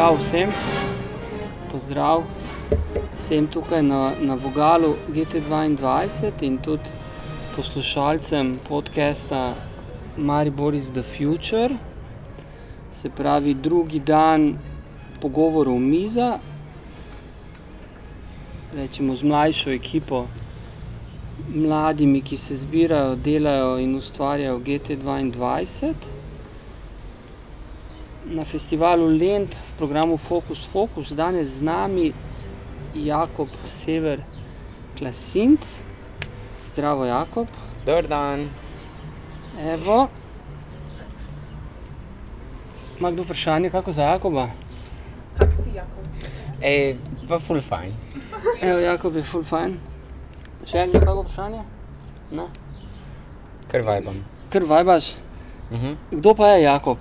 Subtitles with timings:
[0.00, 0.48] Zdrav vsem,
[1.68, 2.22] pozdrav
[3.18, 6.88] vsem tukaj na, na Vogalu GT2 in tudi
[7.56, 9.52] poslušalcem podcasta
[10.16, 11.76] Maribor is the Future.
[12.90, 14.56] Se pravi, drugi dan
[15.20, 16.38] pogovorov miza,
[18.72, 20.26] rečemo z mlajšo ekipo,
[21.54, 25.20] mladimi, ki se zbirajo, delajo in ustvarjajo GT2.
[28.30, 32.14] Na festivalu Lend v programu Focus Focus danes z nami
[32.94, 34.22] Jakob Sever
[34.94, 35.82] Klasinc.
[36.70, 37.48] Zdravo, Jakob.
[37.82, 38.46] Dober dan.
[39.58, 40.08] Evo.
[42.98, 44.46] Ima kdo vprašanje, kako za Jakoba?
[45.38, 46.06] Kak si, Jakob?
[46.62, 47.98] Ej, pa full fine.
[48.62, 49.74] Evo, Jakob je full fine.
[50.70, 51.66] Še kdo kako vprašanje?
[52.30, 52.46] Ne.
[53.66, 54.22] Kar vibam.
[54.54, 55.16] Ker vajbaš.
[55.70, 55.98] Mhm.
[56.14, 56.98] Kdo pa je Jakob?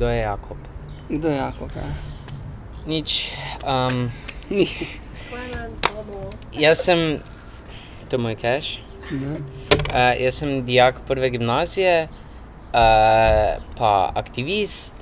[0.00, 0.56] Kdo je Jakob?
[1.08, 1.70] Kdo je Jakob?
[1.76, 1.84] Ja?
[2.88, 3.36] Nič.
[3.60, 4.08] Um,
[4.48, 4.64] Ni.
[6.56, 7.20] Jaz sem,
[8.08, 8.80] to je moj cash.
[9.12, 9.44] Ne.
[9.92, 14.96] Uh, jaz sem dijak prve gimnazije, uh, pa aktivist,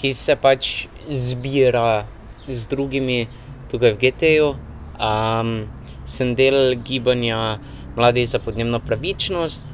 [0.00, 2.08] ki se pač zbira
[2.48, 3.28] z drugimi
[3.68, 4.56] tukaj v GT-ju.
[4.96, 5.68] Um,
[6.08, 7.60] sem del gibanja
[8.00, 9.68] Mladi za podnebno pravičnost,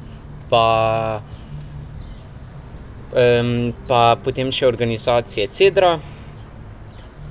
[0.51, 1.23] pa,
[3.15, 5.95] um, pa potem še organizacije CEDRA.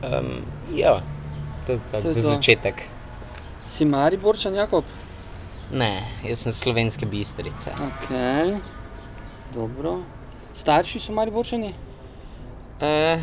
[0.05, 0.43] Um,
[0.77, 0.99] ja,
[1.67, 2.35] to je To tako je za to.
[2.35, 2.83] začetek.
[3.69, 4.85] Si Mariborčan, Jakob?
[5.73, 7.73] Ne, jaz sem slovenske bistrice.
[7.73, 8.11] Ok.
[9.55, 10.03] Dobro.
[10.55, 11.73] Starši so Mariborčani?
[12.75, 13.23] Uh,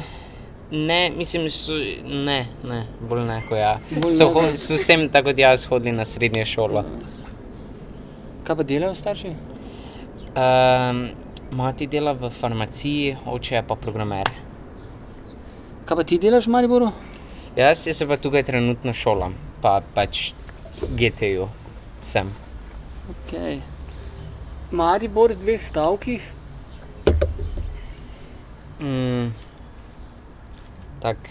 [0.71, 1.73] ne, mislim, so,
[2.03, 3.75] ne, ne, bolj ne kot ja.
[3.91, 6.83] Bolj So, ho, so vsem tako kot jaz hodili na srednjo šolo.
[8.43, 9.35] Kaj pa delajo starši?
[10.31, 11.01] Um,
[11.51, 14.29] mati dela v farmaciji, oče je pa programer.
[15.85, 16.91] Kaj pa ti delaš v Mariboru?
[17.55, 20.31] Jaz, jaz se pa tukaj trenutno šolam, pa pač
[20.95, 21.49] GT-ju
[22.01, 22.31] sem.
[23.11, 23.33] Ok.
[24.71, 26.23] Maribor v dveh stavkih.
[28.81, 29.33] Mm,
[31.03, 31.27] tak,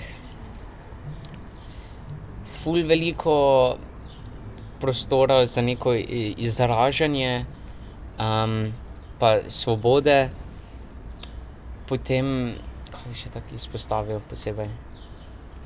[2.60, 3.34] ful veliko
[4.80, 5.94] prostora za neko
[6.36, 7.44] izražanje,
[8.20, 8.72] um,
[9.20, 10.30] pa svobode,
[11.88, 12.54] potem,
[12.90, 14.70] kaj bi še tako izpostavil posebej.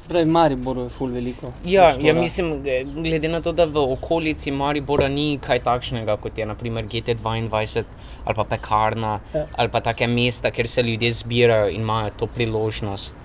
[0.02, 1.52] Se pravi, v Mariboru je ful veliko.
[1.64, 2.08] Ja, prostora.
[2.08, 2.50] ja, mislim,
[2.98, 7.84] glede na to, da v okolici Maribora ni kaj takšnega, kot je naprimer GT2
[8.24, 9.46] ali pa pekarna, Ja.
[9.56, 13.16] ali pa take mesta, kjer se ljudje zbirajo in imajo to priložnost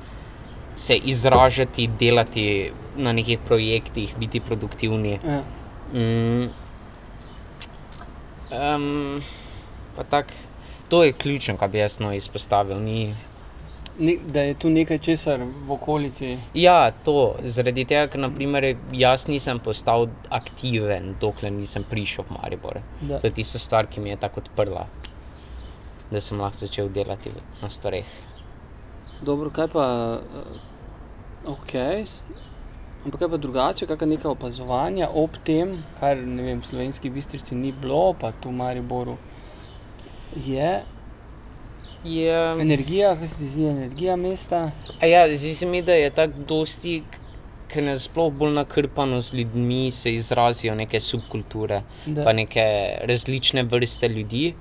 [0.80, 5.20] se izražati, delati na nekih projektih, biti produktivni.
[5.26, 5.42] Ja.
[5.94, 6.50] Mm.
[8.52, 9.22] Um,
[10.00, 10.32] pa tak,
[10.90, 12.80] to je ključno, kar bi jaz no izpostavil.
[12.80, 13.16] Ni,
[14.00, 16.38] Ne, da je tu nekaj česar v okolici.
[16.56, 22.80] Ja, to zaradi tega, ker naprimer, jaz nisem postal aktiven, dokler nisem prišel v Maribor.
[23.02, 23.20] Da.
[23.20, 24.86] To je tista stvar, ki mi je tako odprla,
[26.12, 28.08] da sem lahko začel delati na stvareh.
[29.20, 29.88] Dobro, kaj pa,
[30.24, 31.76] uh, ok,
[33.04, 37.52] ampak kaj pa drugače, kakšna neka opazovanja ob tem, kar ne vem, v slovenski bistrici
[37.52, 39.20] ni bilo, pa tu v Mariboru
[40.36, 40.82] je
[42.04, 42.32] Je,
[42.62, 44.72] energija, kaj se ti zdi, energija mesta.
[45.02, 47.04] a ja, zdi se mi, da je tako dosti,
[47.68, 52.64] ker je sploh bolj nakrpano z ljudmi, se izrazijo neke subkulture, Da, pa neke
[53.04, 54.54] različne vrste ljudi.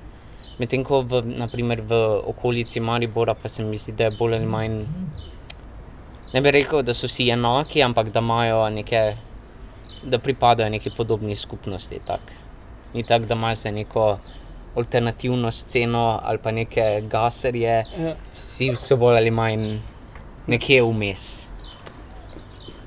[0.59, 1.95] Medtem ko v, naprimer, v
[2.27, 4.83] okolici Maribora pa se mi zdi, da je bolj ali manj.
[6.35, 9.15] Ne bi rekel, da so vsi enaki, ampak da imajo neke,
[10.03, 12.01] da pripadajo neki podobni skupnosti.
[12.07, 12.21] Tak.
[12.95, 14.19] Ni tako, da imaš neko
[14.79, 18.15] alternativno sceno ali pa neke gaserje, ja.
[18.37, 19.69] vsi so bolj ali manj
[20.47, 21.29] nekje vmes.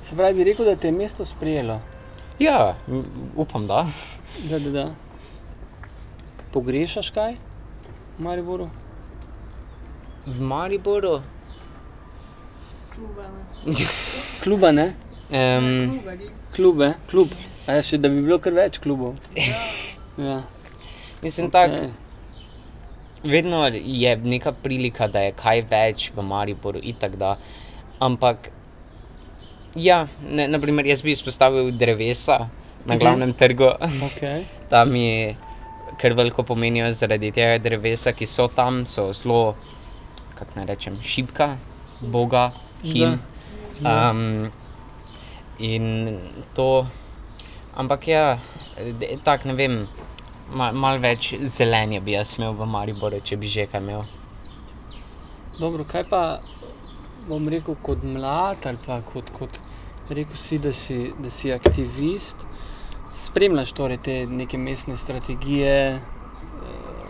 [0.02, 1.80] Se pravi, bi rekel, da te je mesto sprejelo.
[2.40, 2.76] Ja,
[3.36, 3.86] upam, da.
[4.50, 4.86] Da, da, da.
[6.52, 7.36] Pogrešaš kaj
[8.18, 8.70] v Mariboru?
[10.26, 11.22] V Mariboru.
[12.96, 13.76] Klube, ne?
[14.44, 14.94] Kluba, ne?
[15.30, 16.32] Um, Klube.
[16.56, 17.28] Klube, klub.
[17.68, 19.16] A je še, da bi bilo kar več klubov.
[20.22, 20.42] Ja.
[21.24, 21.52] Mislim, okay.
[21.52, 21.92] tako.
[23.24, 27.36] Vedno je neka prilika, da je kaj več v Mariboru, itak da.
[28.00, 28.50] Ampak,
[29.76, 32.50] ja, ne, naprimer, jaz bi izpostavil drevesa
[32.86, 33.00] na Mhm.
[33.00, 33.70] glavnem trgu.
[34.10, 34.44] Okay.
[34.70, 35.36] Tam mi
[36.02, 39.56] kar veliko pomenijo zaradi tega drevesa, ki so tam, so zelo,
[40.36, 41.58] kako naj rečem, šibka,
[42.02, 42.52] boga,
[42.84, 43.20] hin.
[43.82, 44.10] Da.
[44.10, 44.50] Um,
[45.60, 46.18] in
[46.56, 46.88] to,
[47.76, 48.40] ampak ja,
[49.24, 49.76] tako ne vem,
[50.52, 54.06] mal, mal več zelenja bi jaz imel v Mariboru, če bi že kaj imel.
[55.60, 56.22] Dobro, kaj pa
[57.28, 59.60] bom rekel, kot mlad ali pa kot, kot
[60.10, 62.48] rekel si, da si, da si aktivist,
[63.16, 67.02] spremljaš torej te neke mestne strategije, eh,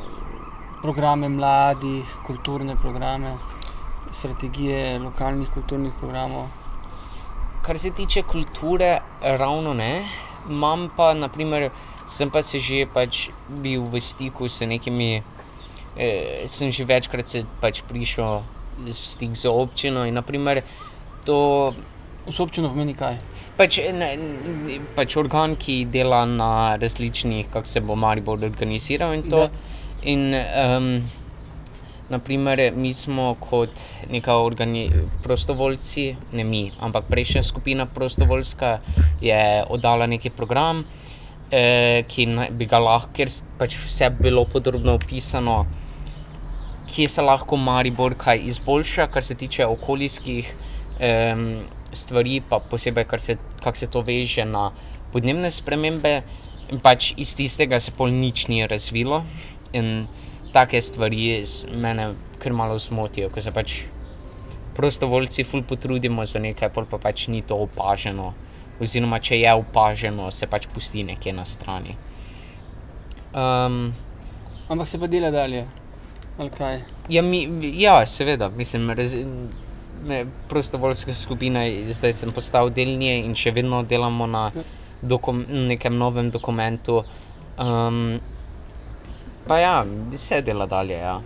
[0.82, 3.36] programe mladih, kulturne programe,
[4.12, 6.50] strategije lokalnih kulturnih programov.
[7.62, 10.08] Kar se tiče kulture, ravno ne.
[10.50, 11.70] Imam pa, naprimer,
[12.12, 15.24] sem pa se že pač bil v stiku s nekimi,
[15.96, 18.44] eh, sem že večkrat se pač prišel
[18.84, 20.64] v stik z občino in naprimer
[21.26, 21.72] to
[22.30, 23.18] Z občino pomeni kaj?
[23.62, 29.28] pač, ne, ne, pač organ, ki dela na različnih, kako se bo Maribor organiziral in
[29.30, 29.48] to.
[29.48, 29.80] Da.
[30.10, 30.88] In um,
[32.10, 34.88] naprimer, mi smo kot neka organi,
[35.24, 38.80] prostovoljci, ne mi, ampak prejšnja skupina prostovoljska
[39.22, 41.21] je oddala neki program, eh,
[41.52, 45.66] ki naj bi ga lahko, ker pač vse bilo podrobno opisano,
[46.88, 50.54] kje se lahko Maribor kaj izboljša, kar se tiče okoljskih
[51.00, 51.46] um,
[51.94, 54.72] stvari, pa posebej, se, kako se to veže na
[55.12, 56.22] podnebne spremembe.
[56.72, 59.24] In pač iz tistega se pol nič ni razvilo.
[59.76, 60.08] In
[60.56, 61.44] take stvari
[61.76, 63.82] mene kar malo zmotijo, ko se pač
[64.76, 68.32] prostovoljci ful potrudimo za nekaj, pol pa pač ni to opaženo.
[68.82, 71.96] Oziroma, če je opaženo, se pač pusti nekje na strani.
[73.34, 73.94] Um,
[74.70, 75.66] Ampak se pa dela dalje.
[76.38, 76.80] Ali kaj?
[77.10, 77.44] Ja, mi,
[77.82, 79.14] ja seveda, mislim, raz,
[80.08, 84.48] ne, prostovoljska skupina, zdaj sem postal del nje in še vedno delamo na
[85.02, 87.04] dokum, nekem novem dokumentu.
[87.60, 88.20] Um,
[89.48, 89.76] pa ja,
[90.18, 90.98] se dela dalje.
[90.98, 91.20] Ja.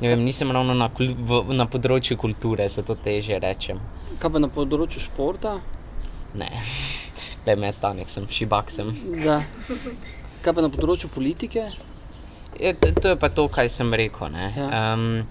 [0.00, 3.78] Ne vem, nisem ravno na, v, na področju kulture, zato teže rečem.
[4.18, 5.56] Kaj pa na področju športa?
[6.34, 6.48] Ne,
[7.46, 8.92] le metanek sem, šibak sem.
[9.24, 9.40] Da.
[10.42, 11.66] Kaj pa na področju politike?
[12.60, 14.28] Je, to, to je pa to, kar sem rekel.
[14.32, 14.46] ne.
[14.56, 14.68] Ja.
[14.94, 15.24] Um,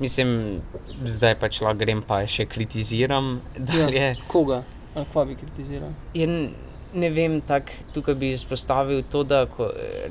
[0.00, 0.60] mislim,
[1.04, 3.40] zdaj pač lahko grem pa še kritiziram.
[3.56, 3.96] Dalje.
[3.96, 4.14] Ja.
[4.28, 4.62] Koga?
[4.96, 5.92] Ali kva bi kritiziral?
[6.14, 6.52] Ja, n-
[6.96, 9.42] ne vem, tak, tukaj bi izpostavil to, da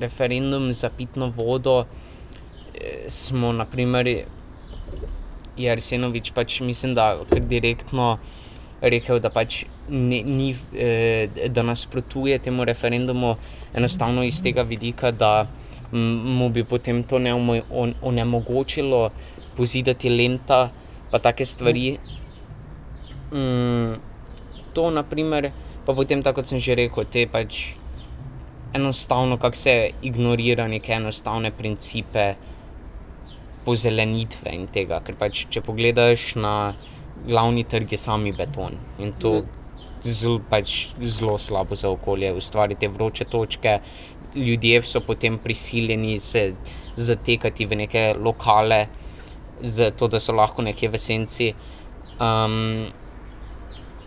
[0.02, 1.86] referendum za pitno vodo
[2.76, 4.10] eh, smo, naprimer,
[5.58, 8.18] je Arsenovič pač mislim, da kar direktno
[8.82, 13.36] rekel, da pač ne, ni, eh, da nasprotuje temu referendumu
[13.74, 15.48] enostavno iz tega vidika, da
[15.92, 19.10] mu bi potem to neomo, on, onemogočilo
[19.56, 20.70] pozidati lenta,
[21.12, 21.98] pa take stvari.
[23.32, 23.96] Mm,
[24.74, 25.52] to, naprimer,
[25.86, 27.76] pa potem, tako kot sem že rekel, te pač
[28.76, 32.34] enostavno, kako se ignorira neke enostavne principe
[33.66, 35.02] pozelenitve in tega.
[35.06, 36.74] Ker pač, če pogledaš na
[37.26, 39.40] glavni trg, je sami beton in to
[40.06, 43.80] zelo, pač, zelo slabo za okolje, ustvari te vroče točke.
[44.36, 46.52] Ljudje so potem prisiljeni se
[46.96, 48.86] zatekati v neke lokale,
[49.62, 51.54] zato da so lahko nekje v senci.
[52.20, 52.88] Um,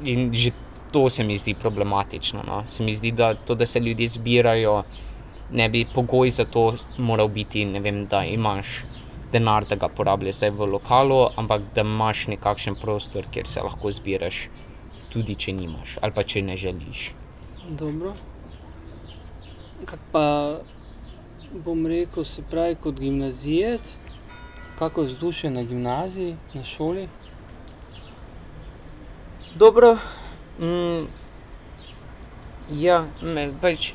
[0.05, 0.53] in že
[0.93, 2.43] to se mi zdi problematično.
[2.47, 2.63] No.
[2.67, 4.83] Se mi zdi, da to, da se ljudje zbirajo,
[5.51, 8.85] ne bi pogoj za to moral biti, vem, da imaš
[9.33, 13.93] denar, da ga porabljaš zdaj v lokalu, ampak da imaš nekakšen prostor, kjer se lahko
[13.93, 14.49] zbiraš,
[15.13, 17.11] tudi če nimaš ali pa če ne želiš.
[17.69, 18.15] Dobro.
[19.85, 20.25] Kak pa
[21.65, 23.95] bom rekel, se pravi, kot gimnazijec,
[24.79, 27.09] kako vzdušje na gimnaziji, na šoli?
[29.55, 29.97] Dobro.
[30.61, 31.07] Mm,
[32.73, 33.93] ja, me, pač,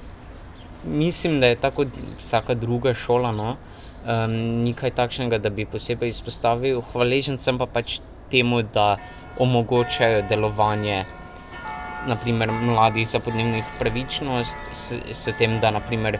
[0.83, 1.85] mislim, da je tako
[2.19, 3.31] vsaka druga šola.
[3.31, 3.55] No.
[4.03, 6.81] Um, ni kaj takšnega, da bi posebej izpostavil.
[6.91, 8.97] Hvaležen sem pa pač temu, da
[9.39, 11.05] omogočajo delovanje
[12.07, 16.19] naprimer, mladih za podnebnih pravičnost, s, s tem, da naprimer,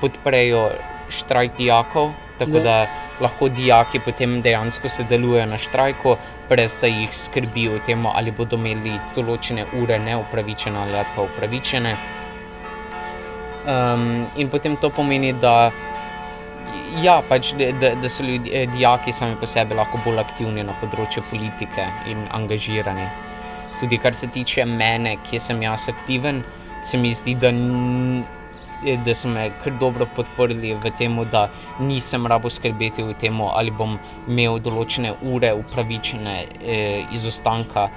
[0.00, 0.70] podprejo
[1.10, 2.62] štrajk dijakov, tako Ja.
[2.62, 2.76] da
[3.20, 6.16] lahko dijaki potem dejansko sodelujejo na štrajku,
[6.48, 11.96] brez da jih skrbi o tem, ali bodo imeli določene ure neupravičene ali pa upravičene.
[13.60, 15.70] Um, in potem to pomeni, da,
[17.02, 21.22] ja, pač, da, da- so ljudje, dijaki sami po sebi lahko bolj aktivni na področju
[21.30, 23.08] politike in angažirani.
[23.80, 26.42] Tudi kar se tiče mene, kje sem jaz aktiven,
[26.84, 28.24] se mi zdi, da, n-
[29.04, 31.48] da so me kar dobro podprli v tem, da
[31.80, 37.88] nisem rabo skrbeti v tem, ali bom imel določene ure upravičene eh, izostanka,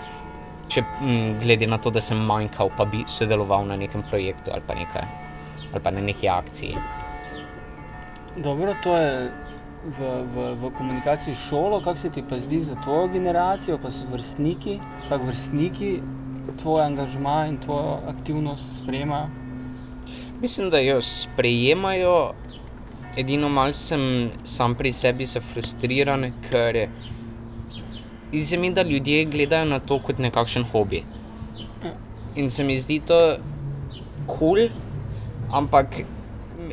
[0.69, 4.61] če, m, glede na to, da sem manjkal, pa bi sodeloval na nekem projektu ali
[4.67, 5.07] pa, nekaj,
[5.73, 6.77] ali pa na neki akciji.
[8.37, 9.29] Dobro, to je
[9.85, 9.99] v,
[10.35, 14.01] v, v komunikaciji s šolo, kako se ti pa zdi za tvojo generacijo, pa s
[14.11, 16.01] vrstniki, kako vrstniki
[16.61, 19.27] tvoj angažma in tvojo aktivnost sprejemajo?
[20.41, 22.33] Mislim, da jo sprejemajo,
[23.17, 26.87] edino malce sem sam pri sebi se frustriran, ker
[28.31, 31.03] zdi se mi, da ljudje gledajo na to kot nekakšen hobi.
[32.35, 33.37] In se mi zdi to
[34.25, 34.67] kul, cool,
[35.51, 36.01] ampak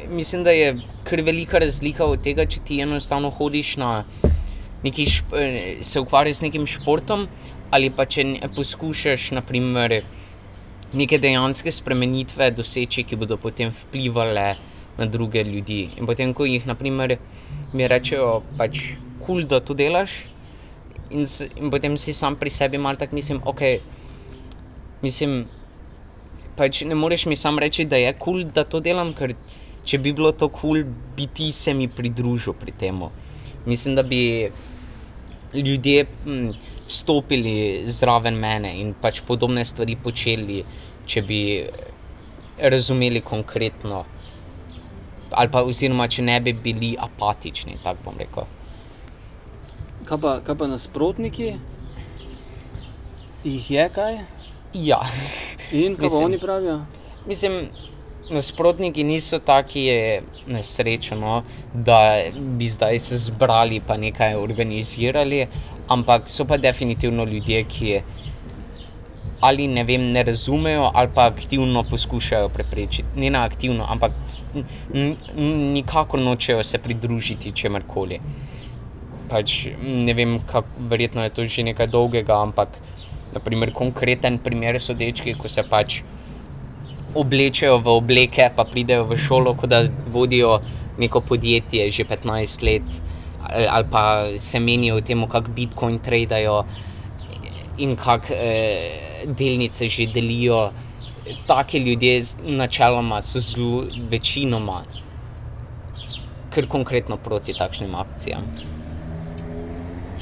[0.09, 0.77] mislim, da je
[1.11, 4.05] kar velika razlika od tega, če ti enostavno hodiš na
[4.85, 7.27] neki, eh, se ukvarjaš z nekim športom,
[7.71, 8.25] ali pa če
[8.55, 10.01] poskušaš, naprimer,
[10.93, 14.49] neke dejanske spremenitve doseči, ki bodo potem vplivali
[14.99, 15.89] na druge ljudi.
[15.99, 17.19] In potem, ko jih, naprimer,
[17.73, 20.25] mi rečejo, pač kul, cool, da to delaš,
[21.11, 23.63] in, s, in potem si sam pri sebi malo tako mislim, ok,
[25.03, 25.45] mislim,
[26.57, 29.35] pač ne moreš mi sam reči, da je kul, cool, da to delam, ker
[29.91, 30.85] če bi bilo to kul, cool,
[31.17, 33.01] bi ti se mi pridružil pri tem.
[33.67, 34.21] Mislim, da bi
[35.55, 36.53] ljudje hm,
[36.87, 40.63] stopili zraven mene in pač podobne stvari počeli,
[41.11, 41.41] če bi
[42.61, 44.05] razumeli konkretno.
[45.31, 48.47] Ali pa, oziroma, če ne bi bili apatični, tako bom rekel.
[50.07, 51.53] Kaj pa, kaj pa nasprotniki?
[53.47, 54.19] Jih je kaj?
[54.75, 55.03] Ja,
[55.73, 56.81] In kaj Mislim- oni pravijo?
[57.27, 57.53] mislim,
[58.31, 59.85] nasprotniki niso taki
[60.47, 61.43] nesrečno,
[61.75, 61.99] da
[62.37, 65.47] bi zdaj se zbrali pa nekaj organizirali,
[65.89, 68.01] ampak so pa definitivno ljudje, ki
[69.41, 73.09] ali ne vem, ne razumejo, ali pa aktivno poskušajo preprečiti.
[73.17, 74.45] Ne na aktivno, ampak s-
[74.95, 78.21] n- n- nikakor nočejo se pridružiti čemorkoli.
[79.31, 82.69] Pač, ne vem, kak, verjetno je to že nekaj dolgega, ampak
[83.33, 86.03] naprimer, konkreten primer so dečki, ko se pač
[87.15, 90.61] oblečejo v obleke, pa pridejo v šolo, kot da vodijo
[90.99, 92.89] neko podjetje že 15 let,
[93.69, 96.65] ali, pa se menijo o tem, kako Bitcoin tradajo
[97.79, 100.71] in kako eh, delnice že delijo.
[101.47, 104.83] Taki ljudje načeloma so zelo večinoma
[106.51, 108.43] kar konkretno proti takšnim akcijam.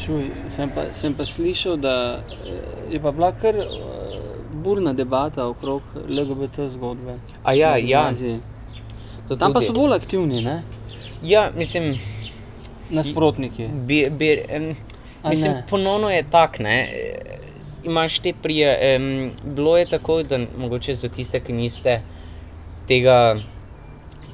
[0.05, 3.57] Čuj, sem pa, sem pa slišal, da eh, je pa bila kar
[4.55, 7.19] burna debata okrog LGBT zgodbe.
[7.45, 8.13] A ja, ja.
[9.29, 9.67] to Tam pa tudi.
[9.67, 10.63] so bolj aktivni, ne?
[11.23, 11.99] Ja, mislim,
[12.91, 13.67] Nasprotniki.
[13.69, 14.77] bi, bi, um,
[15.25, 15.65] mislim ne?
[15.71, 16.89] ponovno je tak, ne.
[17.85, 22.01] Imaš te prije, um, bilo je tako, da mogoče za tiste, ki niste
[22.87, 23.37] tega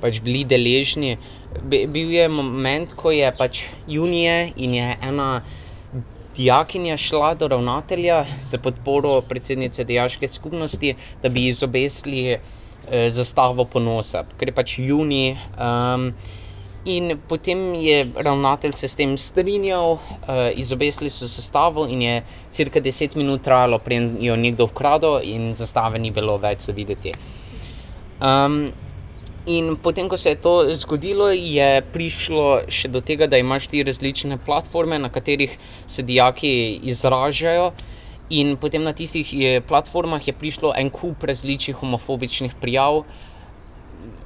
[0.00, 1.16] pač bili deležni.
[1.62, 5.42] Bi- Bil je moment, ko je pač junije in je ena
[6.36, 14.24] dijakinja šla do ravnatelja za podporo predsednice dijaške skupnosti, da bi izobesili eh, zastavo ponosa,
[14.38, 15.36] ker je pač juni.
[15.58, 16.12] Um,
[16.84, 19.98] in potem je ravnatelj se s tem strinjal, uh,
[20.56, 22.22] izobesili so zastavo in je
[22.52, 27.14] cirka 10 minut trajalo, preden jo nekdo ukradel in zastave ni bilo več za videti.
[28.20, 28.72] Um,
[29.46, 33.82] In potem, ko se je to zgodilo, je prišlo še do tega, da imaš ti
[33.84, 37.74] različne platforme, na katerih se dijaki izražajo.
[38.32, 43.02] In potem na tistih je, platformah je prišlo en kup različnih homofobičnih prijav,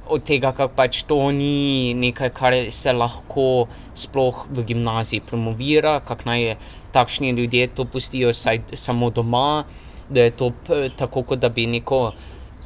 [0.09, 3.67] od tega, kako pač to ni nekaj, kar se lahko
[3.99, 6.55] sploh v gimnaziji promovira, kako naj
[6.95, 9.65] takšni ljudje to pustijo saj, samo doma,
[10.09, 10.51] da je to
[10.97, 12.13] tako, kot da bi neko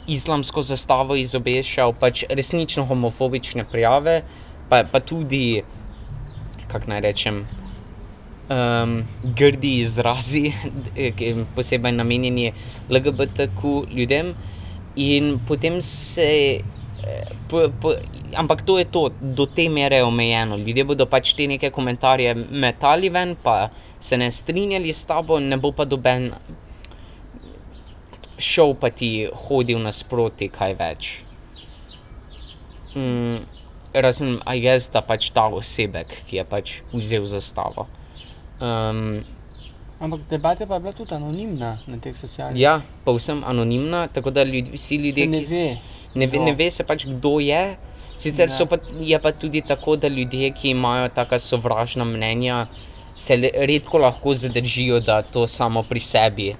[0.07, 4.21] islamsko zastavo izobešal, pač resnično homofobične prijave,
[4.69, 5.63] pa, pa tudi,
[6.67, 7.43] kako naj rečem,
[8.49, 10.51] um, grdi izrazi,
[11.55, 12.53] posebej namenjeni
[12.89, 14.33] LGBTQ ljudem.
[14.95, 16.29] In potem se.
[17.03, 17.93] eh, Po, po,
[18.35, 20.57] ampak to je to, do te mere je omejeno.
[20.57, 23.69] Ljudje bodo pač te neke komentarje metali ven, pa
[23.99, 26.31] se ne strinjali s tabo, ne bo pa doben
[28.37, 31.11] šel pa ti hodil nasproti, kaj več.
[32.95, 33.45] Mm,
[33.93, 37.87] razen, a jaz, da pač ta osebek, ki je pač vzel zastavo.
[38.61, 39.23] Um,
[40.03, 42.59] Ampak debata pa je bila tudi anonimna na teh socialnih.
[42.59, 45.77] ja, povsem anonimna, tako da ljud, vsi ljudje, ne ki ve,
[46.15, 47.77] ne, ve, ne ve se pač, kdo je.
[48.17, 48.65] Sicer Ja.
[48.69, 52.67] pa, je pa tudi tako, da ljudje, ki imajo taka sovražna mnenja,
[53.15, 56.55] se redko lahko zadržijo, da to samo pri sebi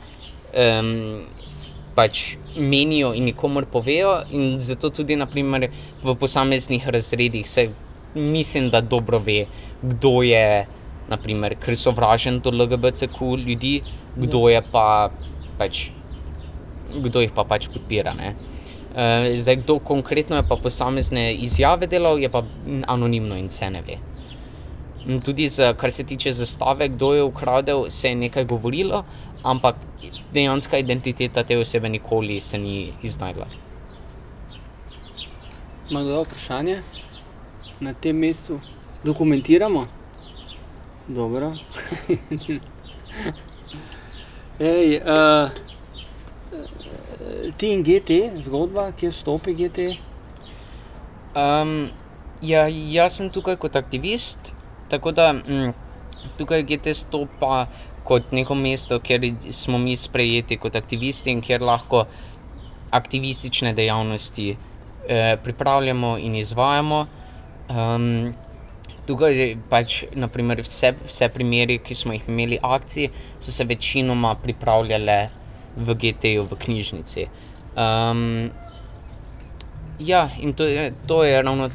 [0.53, 1.25] um,
[1.95, 4.21] pač menijo in nikomor povejo.
[4.31, 5.69] In zato tudi naprimer,
[6.03, 7.69] v posameznih razredih se
[8.15, 9.45] mislim, da dobro ve,
[9.81, 10.65] kdo je
[11.09, 13.81] naprimer, ker sovražen do LGBTQ ljudi,
[14.15, 15.09] kdo je pa
[15.57, 15.89] pač
[16.93, 18.13] kdo jih pa pač podpira.
[18.13, 18.33] Ne?
[18.93, 22.43] Uh, zdaj, kdo konkretno je pa posamezne izjave delal, je pa
[22.87, 23.97] anonimno in se ne ve.
[25.07, 29.03] Mm, Tudi, za, kar se tiče zastave, kdo je ukradel, se je nekaj govorilo,
[29.43, 29.75] ampak
[30.33, 33.45] dejanska identiteta te osebe nikoli se ni iznajdla.
[35.89, 36.81] Ima kdo vprašanje
[37.79, 38.59] na tem mestu?
[39.03, 39.87] Dokumentiramo?
[41.07, 41.51] Dobro.
[44.59, 45.49] Ej, uh,
[47.57, 49.79] ti in GT, zgodba, kje vstopi GT?
[51.35, 51.89] Um,
[52.41, 54.53] ja, jaz sem tukaj kot aktivist,
[54.93, 55.73] tako da mm,
[56.37, 57.65] tukaj GT stopa
[58.05, 62.05] kot neko mesto, kjer smo mi sprejeti kot aktivisti in kjer lahko
[62.93, 67.05] aktivistične dejavnosti eh, pripravljamo in izvajamo.
[67.69, 68.33] Um,
[69.07, 73.09] tukaj je pač, naprimer, vse, vse primere, ki smo jih imeli akcije,
[73.41, 75.17] so se večinoma pripravljale
[75.75, 77.25] v GT-ju, v knjižnici.
[77.73, 78.51] Um,
[79.99, 81.69] ja, in to je, to je ravno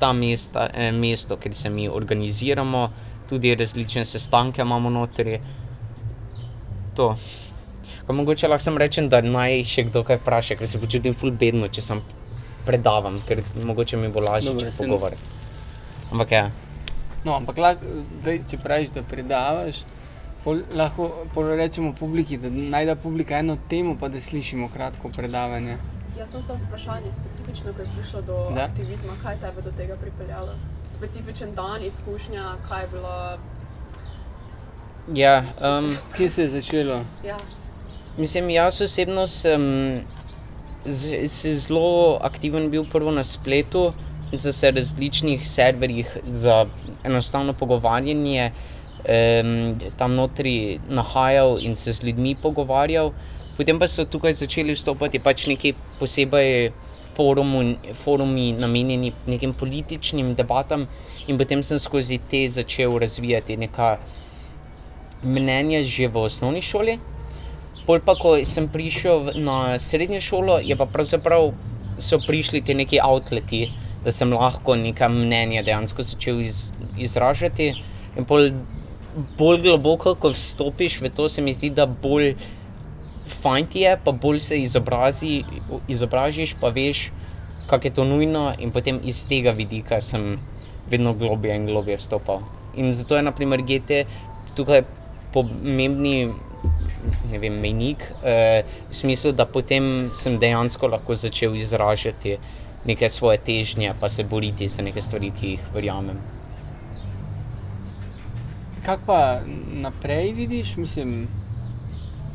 [0.00, 2.88] ta mesta, eh, mesto, kjer se mi organiziramo,
[3.28, 5.40] tudi različne sestanke imamo notri.
[6.96, 7.16] To.
[8.06, 11.30] Pa mogoče lahko sem rečem, da naj še kdo kaj vpraša, ker se počutim ful
[11.30, 12.00] bedno, če sem
[12.66, 15.22] predavam, ker mogoče mi bo lažje, ne- pogovarjam.
[16.10, 16.50] Ampak ja.
[17.24, 17.86] No, ampak lahko,
[18.24, 19.84] daj, če praviš, da predavaš,
[20.44, 25.76] pol, lahko pol rečemo publiki, da najda publika eno temo, pa da slišimo kratko predavanje.
[26.20, 28.64] Jaz sem samo vprašanje, specifično, ko je prišlo do Da.
[28.64, 30.52] aktivizma, kaj te je do tega pripeljalo?
[30.90, 33.38] Specifičen dan, izkušnja, kaj je bilo.
[35.14, 35.44] Ja,
[35.78, 37.00] um, Kje se je začelo?
[37.24, 37.36] Ja,
[38.18, 39.62] mislim, jaz osebno sem
[40.84, 43.92] z, se zelo aktiven bil prvo na spletu,
[44.32, 46.66] za se različnih serverjih za
[47.04, 48.52] enostavno pogovarjanje,
[49.08, 53.12] um, tam notri nahajal in se z ljudmi pogovarjal.
[53.60, 56.70] Potem pa so tukaj začeli vstopati pač neki posebej
[57.12, 57.60] forumu,
[57.92, 60.86] forumi namenjeni nekim političnim debatam,
[61.28, 63.98] in potem sem skozi te začel razvijati neka
[65.22, 66.94] mnenja že v osnovni šoli.
[67.84, 71.52] Pol pa, ko sem prišel na srednjo šolo, je pa pravzaprav
[72.00, 73.66] so prišli ti neki outleti,
[74.04, 77.74] da sem lahko neka mnenja dejansko začel iz, izražati.
[78.16, 78.54] In pol
[79.36, 82.32] bolj globoko, ko vstopiš v to, se mi zdi, da bolj
[83.30, 85.42] fajn ti je, pa bolj se izobrazi,
[85.88, 87.10] izobražiš, pa veš,
[87.70, 90.38] kako je to nujno, in potem iz tega vidika sem
[90.90, 92.42] vedno globje in globje vstopal.
[92.76, 94.04] In zato je, naprimer, GT
[94.56, 94.82] tukaj
[95.32, 96.30] pomembni.
[97.30, 102.36] Ne vem, mejnik, eh, v smislu, da potem sem dejansko lahko začel izražati
[102.84, 106.18] neke svoje težnje, pa se boriti za neke stvari, ki jih verjamem.
[108.84, 109.40] Kaj pa
[109.72, 110.76] naprej vidiš?
[110.76, 111.28] Mislim,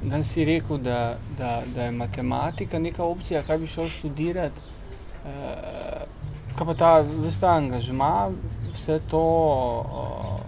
[0.06, 1.00] da si rekel, da,
[1.38, 4.62] da, da je matematika neka opcija, kaj bi šel študirati.
[5.26, 6.02] Uh,
[6.56, 8.30] kaj pa ta, veš, ta angažma,
[8.74, 9.24] vse to.
[9.82, 10.42] Uh,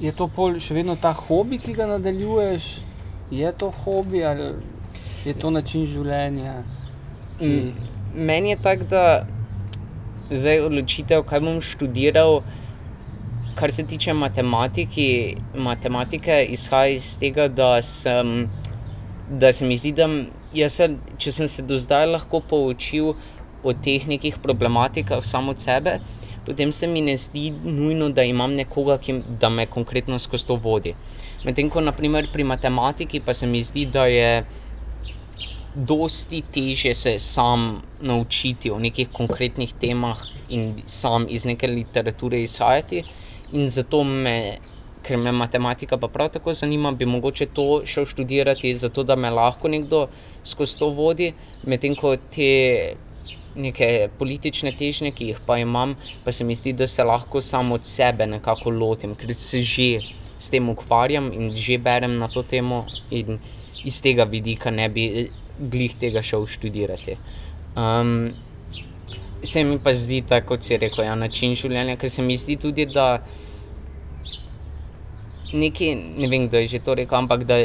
[0.00, 2.64] je to pol še vedno ta hobi, ki ga nadaljuješ?
[3.30, 4.50] Je to hobi ali
[5.24, 6.56] je to način življenja?
[7.38, 7.72] ki-
[8.14, 9.26] Meni je tako, da
[10.30, 12.42] zdaj odločitev, kaj bom študiral,
[13.54, 14.12] kar se tiče
[15.54, 18.50] matematike, izhaja iz tega, da sem.
[19.30, 23.14] Da se mi zdi, da sem, če sem se do zdaj lahko poučil
[23.64, 25.98] o teh nekih problematikah samo od sebe,
[26.46, 30.58] potem se mi ne zdi nujno, da imam nekoga, ki da me konkretno skozi to
[30.60, 30.92] vodi.
[31.44, 34.44] Medtem ko naprimer pri matematiki pa se mi zdi, da je
[35.74, 43.02] dosti težje se sam naučiti o nekih konkretnih temah in sam iz neke literature izhajati.
[43.52, 44.58] In zato me,
[45.02, 49.30] ker me matematika pa prav tako zanima, bi mogoče to šel študirati, zato da me
[49.30, 50.06] lahko nekdo
[50.44, 51.32] skozi to vodi,
[51.66, 52.94] medtem ko te
[53.54, 57.74] neke politične težnje, ki jih pa imam, pa se mi zdi, da se lahko samo
[57.74, 60.00] od sebe nekako lotim, ker se že
[60.38, 63.38] s tem ukvarjam in že berem na to temo in
[63.84, 67.16] iz tega vidika ne bi glih tega šel študirati.
[67.76, 68.34] Um,
[69.46, 72.56] se mi pa zdi, tako kot si rekel, ja, način življenja, ker se mi zdi
[72.60, 73.22] tudi, da
[75.54, 77.60] nekaj, ne vem, kdo je že to rekel, ampak da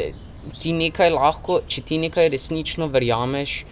[0.60, 3.64] ti nekaj lahko, če ti nekaj resnično verjameš,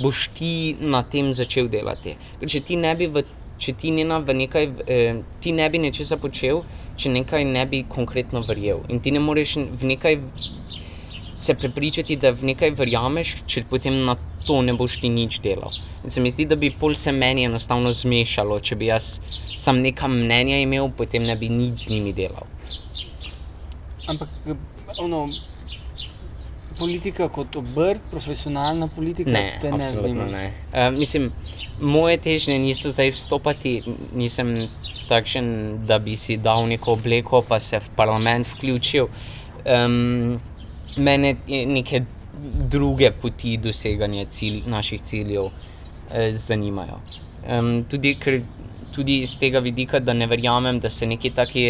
[0.00, 2.16] boš ti na tem začel delati.
[2.40, 3.24] Ker če ti ne bi v,
[3.62, 6.62] če ti ne, v nekaj, eh, ti ne bi nečesa počel,
[6.96, 8.84] če nekaj ne bi konkretno verjel.
[8.88, 10.18] In ti ne moreš v nekaj
[11.34, 14.16] se prepričati, da v nekaj verjameš, če potem na
[14.46, 15.72] to ne boš ti nič delal.
[16.04, 19.20] In se mi zdi, da bi pol se meni enostavno zmešalo, če bi jaz
[19.56, 22.46] sam neka mnenja imel, potem ne bi nič z njimi delal.
[24.08, 24.28] Ampak
[24.98, 25.26] ono,
[26.78, 30.24] politika kot obrt, profesionalna politika, Ne, te ne zanima.
[30.26, 30.52] ne.
[30.72, 31.30] Uh, mislim,
[31.80, 33.82] moje težnje niso zdaj vstopati,
[34.14, 34.68] nisem
[35.08, 35.46] takšen,
[35.86, 39.08] da bi si dal neko obleko, pa se v parlament vključil.
[39.64, 40.40] Um,
[40.96, 42.04] mene neke
[42.68, 45.50] druge poti doseganja cilj, naših ciljev
[46.14, 47.00] eh, zanimajo.
[47.48, 48.40] Um, tudi, ker,
[48.94, 51.66] tudi iz tega vidika, da ne verjamem, da se neki taki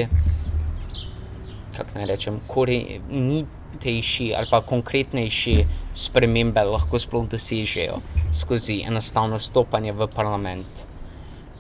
[1.76, 5.56] kako naj rečem, korenitejši ali pa konkretnejši
[5.94, 8.00] spremembe lahko sploh dosežejo
[8.36, 10.84] skozi enostavno stopanje v parlament.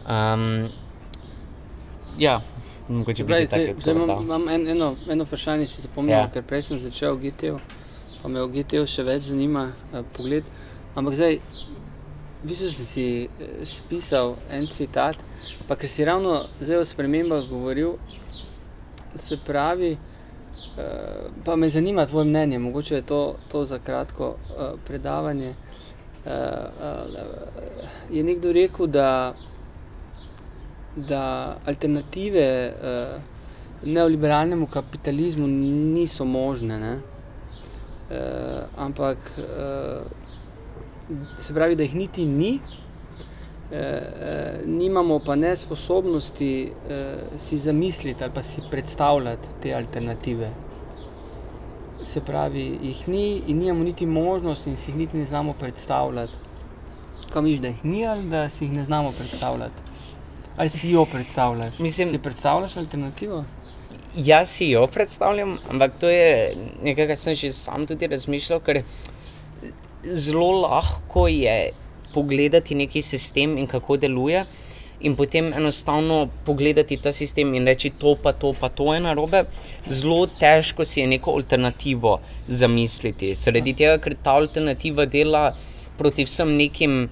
[0.08, 0.68] Um,
[2.18, 2.40] ja,
[2.88, 6.30] mogoče bi ti tako zdaj, zdaj imam, en, eno, eno vprašanje, si zapomnil, Ja.
[6.30, 7.58] ker prej sem začel GTO,
[8.22, 10.44] pa me v GTO še več zanima uh, pogled.
[10.94, 11.38] Ampak zdaj,
[12.42, 15.16] v bistvu sem si eh, spisal en citat,
[15.68, 17.94] pa ker si ravno zdaj o spremembah govoril,
[19.14, 24.74] se pravi, uh, pa me zanima tvoje mnenje, mogoče je to, to za kratko uh,
[24.84, 25.54] predavanje.
[26.22, 29.34] Uh, uh, je nekdo rekel, da
[30.96, 33.20] da alternative uh,
[33.82, 36.78] neoliberalnemu kapitalizmu niso možne.
[36.78, 36.92] Ne?
[36.92, 40.02] Uh, ampak uh,
[41.38, 48.24] se pravi, da jih niti ni, uh, uh, nimamo pa ne sposobnosti uh, si zamisliti
[48.24, 50.50] ali pa si predstavljati te alternative.
[52.04, 56.32] Se pravi, jih ni in nimamo niti možnosti in si jih niti ne znamo predstavljati.
[57.32, 59.81] Kaj misliš, da jih ni ali da si jih ne znamo predstavljati?
[60.56, 61.78] Ali si jo predstavljaš?
[61.78, 63.44] Mislim- si predstavljaš alternativo?
[64.16, 68.82] Jaz si jo predstavljam, ampak to je nekaj, kar sem že sam tudi razmišljal, ker
[70.04, 71.70] zelo lahko je
[72.14, 74.44] pogledati neki sistem in kako deluje,
[75.00, 79.44] in potem enostavno pogledati ta sistem in reči, to pa to, pa to je narobe.
[79.88, 85.56] Zelo težko si je neko alternativo zamisliti, zaradi tega, ker ta alternativa dela
[85.98, 87.08] proti vsem nekim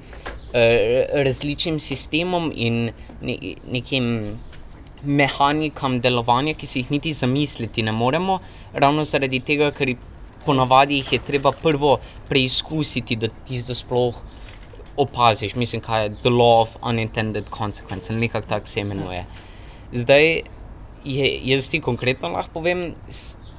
[0.52, 2.90] različnim sistemom in
[3.22, 3.36] ne,
[3.70, 4.38] nekim
[5.02, 8.38] mehanikam delovanja, ki si jih niti zamisliti ne moremo,
[8.72, 9.94] ravno zaradi tega, ker
[10.44, 14.16] ponavadi jih je treba prvo preizkusiti, da ti to sploh
[14.96, 15.54] opaziš.
[15.54, 19.24] Mislim, kaj je the law of unintended consequence, ali nekako tako se imenuje.
[19.92, 20.42] Zdaj,
[21.04, 22.94] je, jaz ti konkretno lahko povem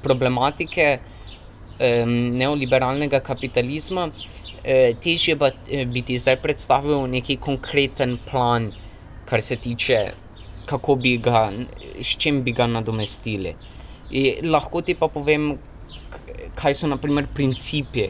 [0.02, 4.10] problematike um, neoliberalnega kapitalizma.
[4.64, 8.70] Eh, težje pa eh, bi ti zdaj predstavil neki konkreten plan,
[9.26, 10.12] kar se tiče,
[10.66, 11.50] kako bi ga,
[12.00, 13.54] s čim bi ga nadomestili.
[14.10, 15.56] In lahko ti pa povem,
[16.54, 18.06] kaj so naprimer principi,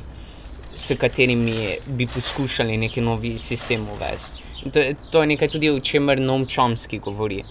[0.75, 4.43] s katerimi bi poskušali neki novi sistem uvesti.
[4.73, 7.43] To, to je nekaj tudi, o čemer Noam Chomsky govori.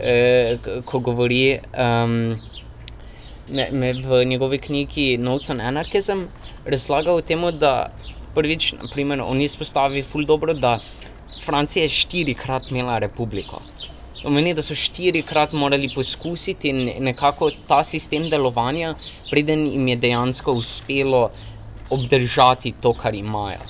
[0.00, 2.36] E, ko govori, um,
[3.48, 6.26] me, me v njegovi knjigi Notes on Anarchism
[6.64, 7.92] razlaga o tem, da
[8.36, 10.78] prvič, naprimer, on izpostavi ful dobro, da
[11.44, 13.62] Francija je štirikrat imela republiko.
[14.20, 18.94] To Pomeni, da so štirikrat morali poskusiti in nekako ta sistem delovanja,
[19.30, 21.30] preden jim je dejansko uspelo
[21.90, 23.60] obdržati to, kar imajo.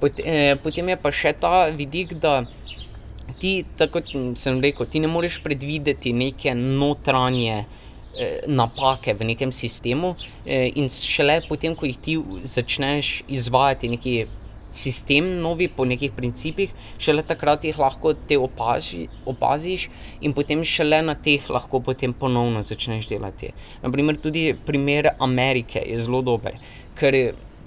[0.00, 2.44] Pot, eh, potem je pa še ta vidik, da
[3.40, 4.02] ti, tako
[4.38, 7.87] sem rekel, ti ne moreš predvideti neke notranje eh,
[8.46, 10.14] napake v nekem sistemu,
[10.46, 14.26] eh, in šele potem, ko jih ti začneš izvajati neki
[14.72, 19.88] sistem, novi po nekih principih, šele takrat jih lahko te opaži, opaziš,
[20.20, 23.52] in potem šele na teh lahko potem ponovno začneš delati.
[23.82, 26.58] Naprimer, tudi primer Amerike je zelo dober,
[26.98, 27.16] ker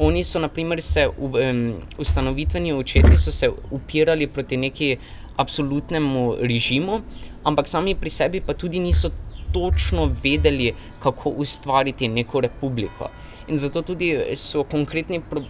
[0.01, 1.65] oni so, naprimer, se v, um,
[2.01, 4.95] ustanovitveni očeti so se upirali proti neki
[5.37, 7.01] absolutnemu režimu,
[7.43, 9.11] ampak sami pri sebi pa tudi niso
[9.53, 13.09] točno vedeli, kako ustvariti neko republiko.
[13.47, 15.43] In zato tudi so konkretni pro,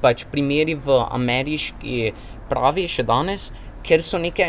[0.00, 2.12] pač primeri v ameriški
[2.50, 3.50] pravi še danes,
[3.86, 4.48] ker so neke,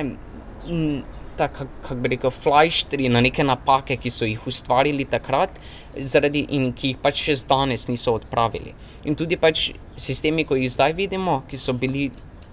[0.67, 1.03] m,
[1.37, 5.59] tako kako bi rekel, flajštri na neke napake, ki so jih ustvarili takrat,
[5.97, 8.73] zaradi in ki jih pač še danes niso odpravili.
[9.05, 12.09] In tudi pač sistemi, ko jih zdaj vidimo, ki so bili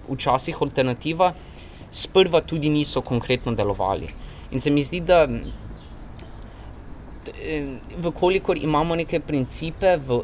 [0.09, 1.33] včasih alternativa,
[1.91, 4.09] sprva tudi niso konkretno delovali.
[4.51, 5.25] In se mi zdi, da
[8.01, 10.19] vkolikor imamo neke principe, v,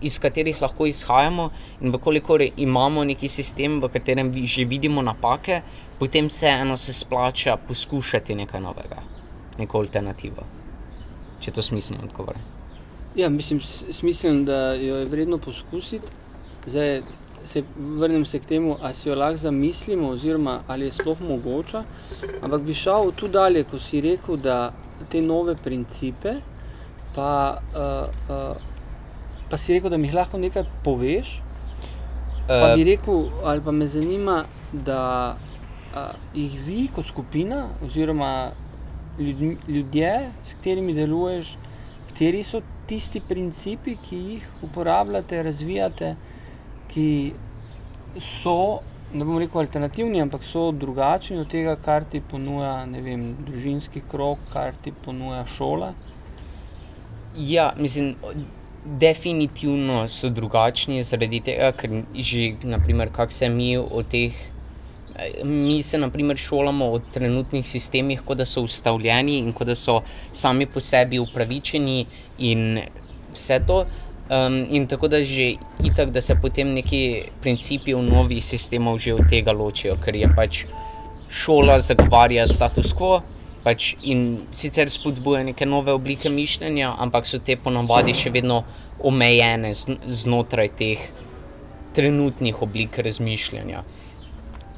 [0.00, 5.62] iz katerih lahko izhajamo, in vkolikor imamo neki sistem, v katerem vi- že vidimo napake,
[5.98, 9.02] potem vseeno se splača poskušati nekaj novega,
[9.58, 10.42] neko alternativo.
[11.40, 12.34] Če to smiselno odgovor.
[13.16, 13.60] Ja, mislim,
[13.90, 16.06] smislim, da jo je vredno poskusiti.
[16.66, 17.02] Zdaj
[17.44, 21.84] se vrnem se k temu, ali si jo lahko zamislimo, oziroma ali je sploh mogoča.
[22.42, 24.72] Ampak bi šel tu dalje, ko si rekel, da
[25.10, 26.36] te nove principe,
[27.14, 28.56] pa, uh, uh,
[29.50, 31.40] pa si rekel, da mi lahko nekaj poveš.
[32.48, 35.36] Pa bi Uh, rekel, ali pa me zanima, da
[35.94, 38.50] a, jih vi kot skupina, oziroma
[39.18, 41.56] ljudmi, ljudje, s katerimi deluješ,
[42.08, 46.14] kateri so tisti principi, ki jih uporabljate, razvijate,
[46.92, 47.08] ki
[48.20, 48.80] so,
[49.14, 54.38] ne bom rekel alternativni, ampak so drugačni od tega, kar ti ponuja vem, družinski krok,
[54.52, 55.92] kar ti ponuja šola.
[57.36, 58.14] Ja, mislim,
[58.84, 64.32] definitivno so drugačni zaradi tega, ker že, naprimer, kako se mi o teh.
[65.16, 69.74] eh, Mi se naprimer šolamo o trenutnih sistemih, kot da so ustavljeni in kot da
[69.74, 70.00] so
[70.32, 72.06] sami po sebi upravičeni,
[72.38, 72.80] in
[73.32, 73.84] vse to.
[74.30, 79.14] Um, in tako da že itak, da se potem neki principi v novih sistemov že
[79.14, 80.64] od tega ločijo, ker je pač
[81.28, 83.22] šola zagovarja status quo.
[83.62, 88.64] Pač in sicer spodbuja neke nove oblike mišljenja, ampak so te ponavadi še vedno
[88.98, 91.04] omejene zn- znotraj teh
[91.94, 93.84] trenutnih oblik razmišljanja.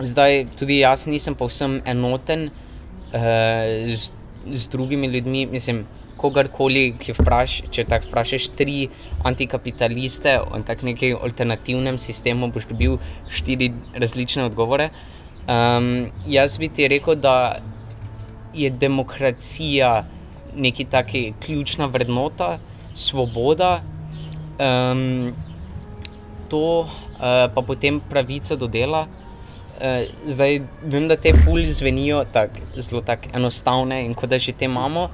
[0.01, 4.13] Zdaj, tudi jaz nisem povsem enoten uh, z,
[4.53, 5.47] z drugimi ljudmi.
[5.47, 5.85] Mislim,
[6.25, 8.89] kogarkoli, ki vpraš, če tako vprašaš tri
[9.29, 12.97] antikapitaliste o tak nekem alternativnem sistemu, boš dobil
[13.29, 14.91] štiri različne odgovore.
[15.45, 17.61] Um, jaz bi ti rekel, da
[18.57, 20.05] je demokracija
[20.57, 22.59] neki taki ključna vrednota,
[22.95, 23.83] svoboda,
[24.57, 25.35] um,
[26.49, 26.89] to uh,
[27.55, 29.05] pa potem pravica do dela.
[29.75, 34.55] Uh, zdaj vem, da te fulj zvenijo tako zelo tak enostavne in kot da že
[34.55, 35.09] te imamo,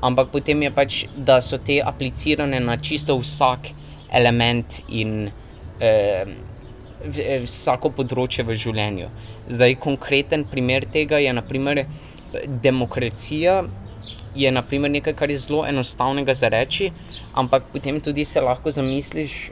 [0.00, 3.72] ampak potem je pač, da so te aplicirane na čisto vsak
[4.10, 5.30] element in
[5.80, 6.24] eh,
[7.44, 9.08] vsako področje v življenju.
[9.48, 11.86] Zdaj, konkreten primer tega je naprimer
[12.62, 13.62] demokracija.
[14.36, 16.92] Je naprimer nekaj, kar je zelo enostavnega za reči,
[17.34, 19.50] ampak potem tudi se lahko zamisliš,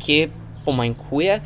[0.00, 0.30] kje
[0.64, 1.40] pomanjkuje.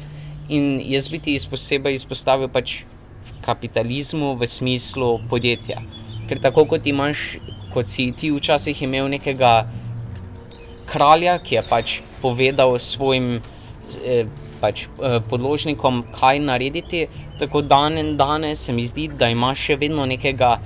[0.53, 2.83] In jaz bi ti iz posebej izpostavil pač
[3.27, 5.83] v kapitalizmu v smislu podjetja.
[6.29, 7.41] Ker tako kot imaš,
[7.75, 9.67] kot si ti včasih imel nekega
[10.87, 13.41] kralja, ki je pač povedal svojim
[14.05, 14.27] eh,
[14.61, 17.07] pač, eh, podložnikom, kaj narediti,
[17.41, 20.57] tako dan in danes se mi zdi, da imaš še vedno nekega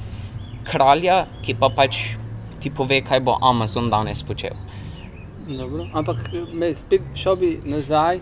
[0.67, 2.03] kralja, ki pa pač
[2.61, 4.57] ti pove, kaj bo Amazon danes počel.
[5.47, 5.87] Dobro.
[5.95, 8.19] Ampak me spet šel bi nazaj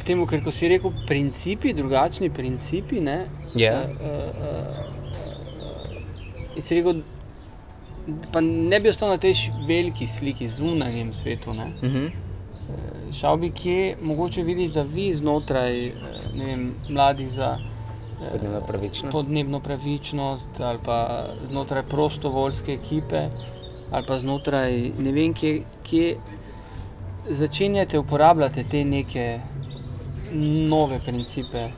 [0.00, 3.00] k temu, ker ko si rekel, principi, drugačni principi.
[3.00, 3.24] Ne,
[3.58, 3.82] Ja.
[3.82, 4.89] uh, uh, uh,
[6.60, 7.00] in si rekel,
[8.32, 9.34] pa ne bi ostal na tej
[9.66, 11.54] veliki sliki, zunanjem svetu.
[11.54, 11.70] Ne.
[11.82, 12.06] Mhm.
[13.12, 15.94] Šel bi kje, mogoče vidiš, da vi znotraj eh,
[16.36, 19.12] vem, mladih za eh, Podnebno pravičnost.
[19.12, 20.98] podnebno pravičnost, ali pa
[21.42, 23.24] znotraj prostovoljske ekipe,
[23.90, 26.16] ali pa znotraj ne vem, kje, kje
[27.28, 29.40] začenjate uporabljati te neke
[30.68, 31.68] nove principe,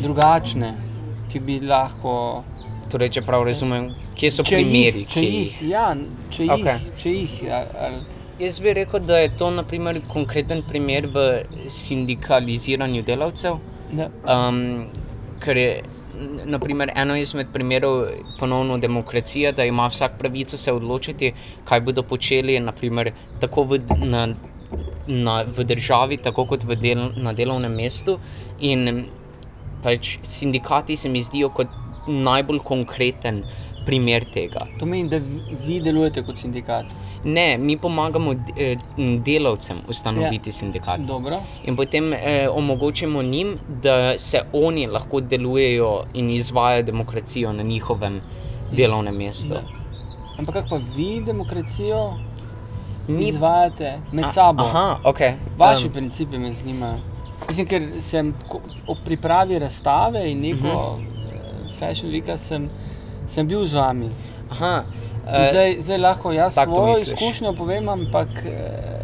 [0.00, 0.72] drugačne,
[1.32, 2.44] ki bi lahko.
[2.90, 5.84] Torej, če prav razumem, kje so Če primeri, jih, če jih, ja,
[6.34, 6.90] če jih, Okej.
[7.02, 8.00] če jih ali, ali,
[8.40, 11.24] Jaz bi rekel, da je to naprimer, konkreten primer v
[11.68, 13.58] sindikaliziranju delavcev.
[13.92, 14.88] ne, Um,
[15.44, 15.82] ker je
[16.46, 18.06] naprimer, eno izmed primerov
[18.38, 21.32] ponovno demokracija, da ima vsak pravico se odločiti,
[21.64, 24.26] kaj bodo počeli, naprimer, tako v, na,
[25.06, 28.18] na, v državi, tako kot v del, na delovnem mestu.
[28.60, 29.04] In
[29.82, 31.68] pač sindikati se mi zdijo kot
[32.06, 33.44] najbolj konkreten
[33.86, 34.58] primer tega.
[34.58, 35.18] to pomeni, da
[35.66, 36.84] vi delujete kot sindikat.
[37.24, 38.76] Ne, mi pomagamo eh,
[39.18, 40.52] delavcem ustanoviti ja.
[40.52, 41.00] sindikat.
[41.00, 41.40] Dobro.
[41.64, 42.18] In potem eh,
[42.50, 43.50] omogočimo njim,
[43.82, 48.20] da se oni lahko delujejo in izvajajo demokracijo na njihovem
[48.72, 49.48] delovnem mestu.
[49.48, 49.62] Da.
[50.38, 52.12] Ampak kako pa vi demokracijo
[53.08, 54.62] Mi- izvajate med A- sabo?
[54.62, 55.18] Aha, ok.
[55.58, 56.98] Vaši Um, principi me zanimajo.
[57.48, 58.34] Mislim, ker sem
[58.86, 61.06] ob pripravi razstave in neko uh Mhm.
[61.06, 61.19] -huh.
[61.80, 62.68] Fashion weeka sem,
[63.26, 64.10] sem bil z vami.
[64.50, 64.84] aha,
[65.22, 67.08] In eh, Zdaj, zdaj lahko jaz tako to svojo misliš.
[67.08, 69.02] izkušnjo povem, ampak eh,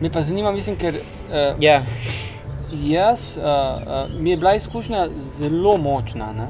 [0.00, 1.82] me pa zanima, mislim, ker eh, ja,
[2.84, 5.08] jaz, eh, eh, mi je bila izkušnja
[5.38, 6.32] zelo močna.
[6.32, 6.48] Ne?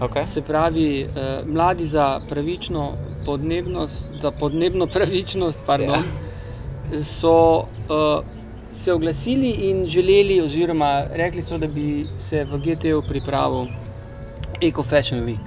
[0.00, 0.16] ok.
[0.26, 1.06] Se pravi, eh,
[1.46, 2.92] mladi za pravično
[3.24, 6.02] podnebnost, za podnebno pravičnost, pardon,
[6.90, 7.04] ja.
[7.04, 8.24] so uh,
[8.72, 13.66] se oglasili in želeli, oziroma rekli so, da bi se v GTO pripravil
[14.60, 15.46] Eco Fashion Week.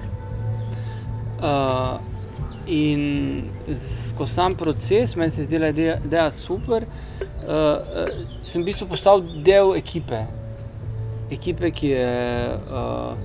[1.38, 1.98] Uh,
[2.66, 3.42] in
[3.78, 8.08] skozi sam proces, meni se je zdela ideja, ideja super, uh, uh,
[8.44, 10.24] sem v bistvu postal del ekipe.
[11.30, 12.08] Ekipe, ki je,
[12.70, 13.18] uh,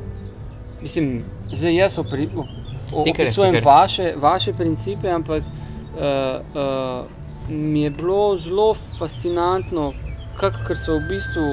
[0.82, 1.24] mislim,
[1.54, 2.46] zdaj jaz opri, o,
[2.92, 3.66] o, Ti kar, ti opisujem kar.
[3.66, 7.06] vaše, vaše principe, ampak uh, uh,
[7.50, 9.94] mi je bilo zelo fascinantno,
[10.40, 11.48] kako so v bistvu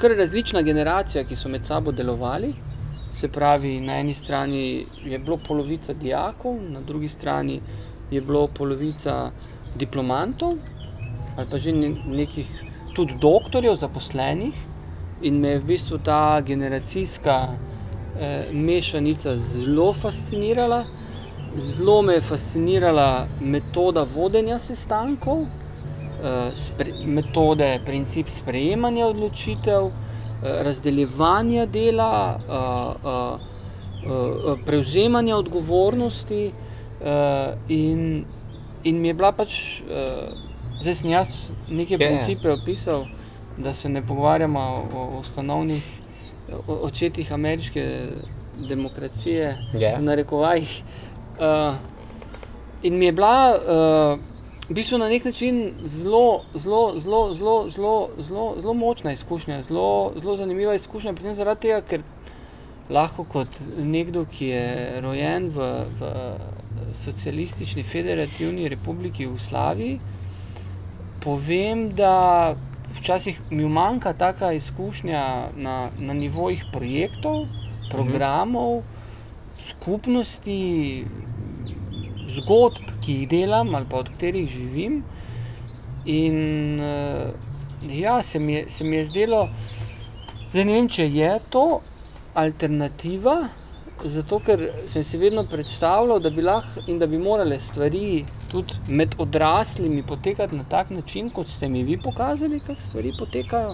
[0.00, 2.54] kar različna generacija, ki so med sabo delovali.
[3.14, 7.60] Se pravi, na eni strani je bilo polovica dijakov, na drugi strani
[8.10, 9.30] je bilo polovica
[9.76, 10.52] diplomantov
[11.36, 12.46] ali pa že ne- nekih
[12.94, 14.54] tudi doktorjev, zaposlenih.
[15.22, 17.48] In me je v bistvu ta generacijska
[18.20, 20.84] eh, mešanica zelo fascinirala.
[21.56, 29.90] zelo me je fascinirala metoda vodenja sestankov, uh, spre, metode, princip sprejemanja odločitev,
[30.44, 32.38] razdeljevanja dela,
[34.66, 36.52] prevzemanja odgovornosti.
[37.68, 38.24] In,
[38.84, 39.82] in mi je bila pač,
[40.80, 41.34] zdaj sem jaz
[41.68, 42.16] nekaj Ja, ja.
[42.16, 43.04] principe opisal,
[43.58, 45.84] da se ne pogovarjamo o, o ustanovnih
[46.68, 48.08] očetih ameriške
[48.68, 49.96] demokracije, Ja.
[49.98, 50.82] v narekovajih.
[51.34, 51.74] Uh,
[52.82, 53.58] in mi je bila
[54.68, 60.12] v bistvu na nek način zelo, zelo, zelo, zelo, zelo, zelo, zelo močna izkušnja, zelo,
[60.20, 62.02] zelo zanimiva izkušnja, predvsem zaradi tega, ker
[62.90, 63.48] lahko kot
[63.78, 65.68] nekdo, ki je rojen v,
[66.00, 66.12] v
[66.94, 69.98] socialistični federativni republiki Jugoslaviji,
[71.24, 72.56] povem, da
[72.96, 75.22] včasih mi manjka taka izkušnja
[75.56, 77.46] na, na nivojih projektov,
[77.90, 78.82] programov,
[79.68, 81.04] skupnosti,
[82.36, 85.02] zgodb, ki jih delam ali pa od katerih živim.
[86.06, 87.30] In uh,
[87.90, 89.48] ja, se mi, je, se mi je zdelo,
[90.50, 91.80] zdaj ne vem, če je to
[92.34, 93.36] alternativa,
[94.04, 98.74] zato ker sem si vedno predstavljal, da bi lahko in da bi morale stvari tudi
[98.88, 103.70] med odraslimi potekati na tak način, kot ste mi vi pokazali, kako stvari potekajo,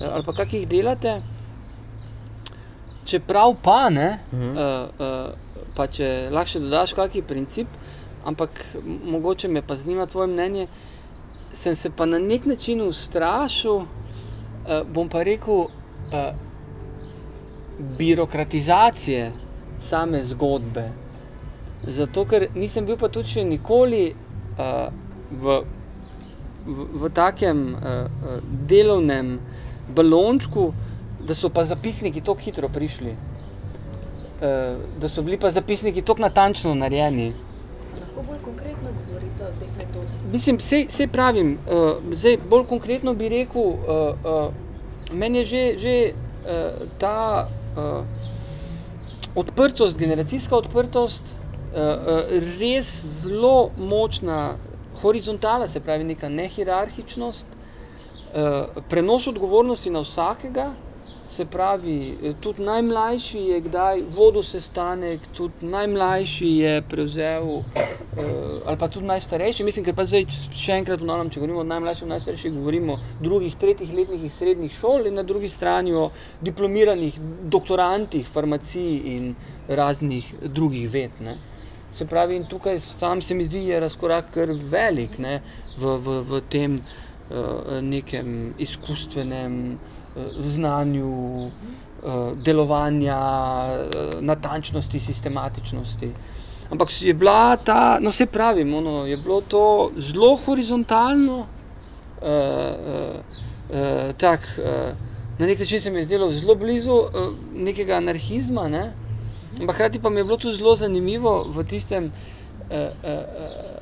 [0.00, 1.20] eh, ali pa kako jih delate.
[3.06, 4.50] Čeprav pa ne, Mhm.
[4.50, 4.56] uh,
[4.98, 5.34] uh,
[5.76, 7.66] pa če lahko še dodaš kakšen princip,
[8.24, 8.64] ampak
[9.04, 10.66] mogoče me pa zanima tvoje mnenje,
[11.52, 13.86] sem se pa na nek način ustrašil, uh,
[14.92, 16.34] bom pa rekel, uh,
[17.98, 19.32] birokratizacije
[19.78, 20.88] same zgodbe.
[21.86, 24.88] Zato, ker nisem bil pa tudi še nikoli uh,
[25.30, 25.58] v,
[26.64, 29.36] v, v takem uh, uh, delovnem
[29.94, 30.70] balončku,
[31.24, 33.12] da so pa zapisniki tako hitro prišli.
[33.14, 37.32] Uh, da so bili pa zapisniki tako natančno narejeni.
[38.14, 40.10] Lahko bolj konkretno govorite o teh metodah.
[40.32, 43.78] Mislim, sej, sej pravim, uh, zdaj bolj konkretno bi rekel, uh,
[44.24, 44.52] uh,
[45.12, 48.06] meni je že, že uh, ta uh,
[49.34, 52.92] odprtost, generacijska odprtost, uh, uh, res
[53.24, 54.56] zelo močna
[55.02, 60.70] horizontala, se pravi, neka nehierarhičnost, uh, prenos odgovornosti na vsakega.
[61.26, 67.64] Se pravi, eh, tudi najmlajši je kdaj vodil sestanek, tudi najmlajši je prevzel, uh,
[68.66, 69.64] ali pa tudi najstarejši.
[69.64, 73.56] Mislim, ker pa zdaj še enkrat ponavljam, če govorimo o najmlajših, najstarejših, govorimo o drugih,
[73.56, 76.10] tretjih letnikih srednjih šol in na drugi strani o
[76.44, 77.16] diplomiranih
[77.56, 79.32] doktorantih farmaciji in
[79.68, 81.24] raznih drugih ved.
[81.24, 81.38] Ne.
[81.90, 85.40] Se pravi, in tukaj sam se mi zdi, je razkorak kar velik ne,
[85.78, 89.78] v, v, v tem uh, nekem izkustvenem
[90.46, 96.12] znanju, uh, delovanja, uh, natančnosti, sistematičnosti.
[96.70, 101.46] Ampak je bila ta, no se pravim, ono, je bilo to zelo horizontalno, uh,
[102.26, 103.20] uh,
[103.70, 104.96] uh, tak, uh,
[105.38, 107.08] na nek način se mi je zdelo zelo blizu uh,
[107.54, 108.68] nekega anarhizma.
[108.68, 108.92] Ne?
[109.60, 113.74] Ampak hkrati pa mi je bilo tudi zelo zanimivo v tistem uh, uh, uh,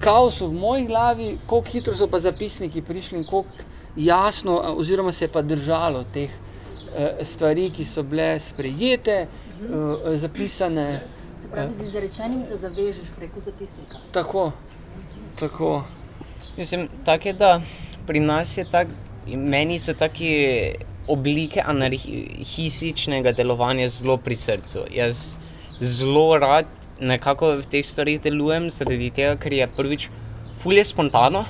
[0.00, 3.44] kaosu v moji glavi, kako hitro so pa zapisniki prišli in kako
[3.96, 11.02] jasno, oziroma se je pa držalo teh uh, stvari, ki so bile sprejete, uh, zapisane.
[11.40, 14.00] Se pravi, z izrečenim se zavežeš preko zapisnika.
[14.12, 14.52] Tako,
[15.38, 15.82] tako.
[16.56, 17.60] Mislim, tako je, da
[18.06, 18.92] pri nas je tako,
[19.26, 20.74] meni so take
[21.08, 24.86] oblike anarhističnega delovanja zelo pri srcu.
[24.90, 25.36] Jaz
[25.80, 26.66] zelo rad
[27.00, 30.08] nekako v teh stvarih delujem, zaradi tega, ker je prvič
[30.62, 31.44] fulje spontano.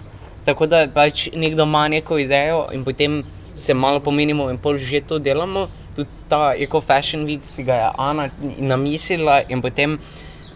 [0.46, 5.00] Tako da pač nekdo ima neko idejo in potem se malo pomenimo in pol že
[5.00, 5.66] to delamo.
[5.96, 9.98] Tudi ta Eco Fashion Week si ga je Ana namislila in potem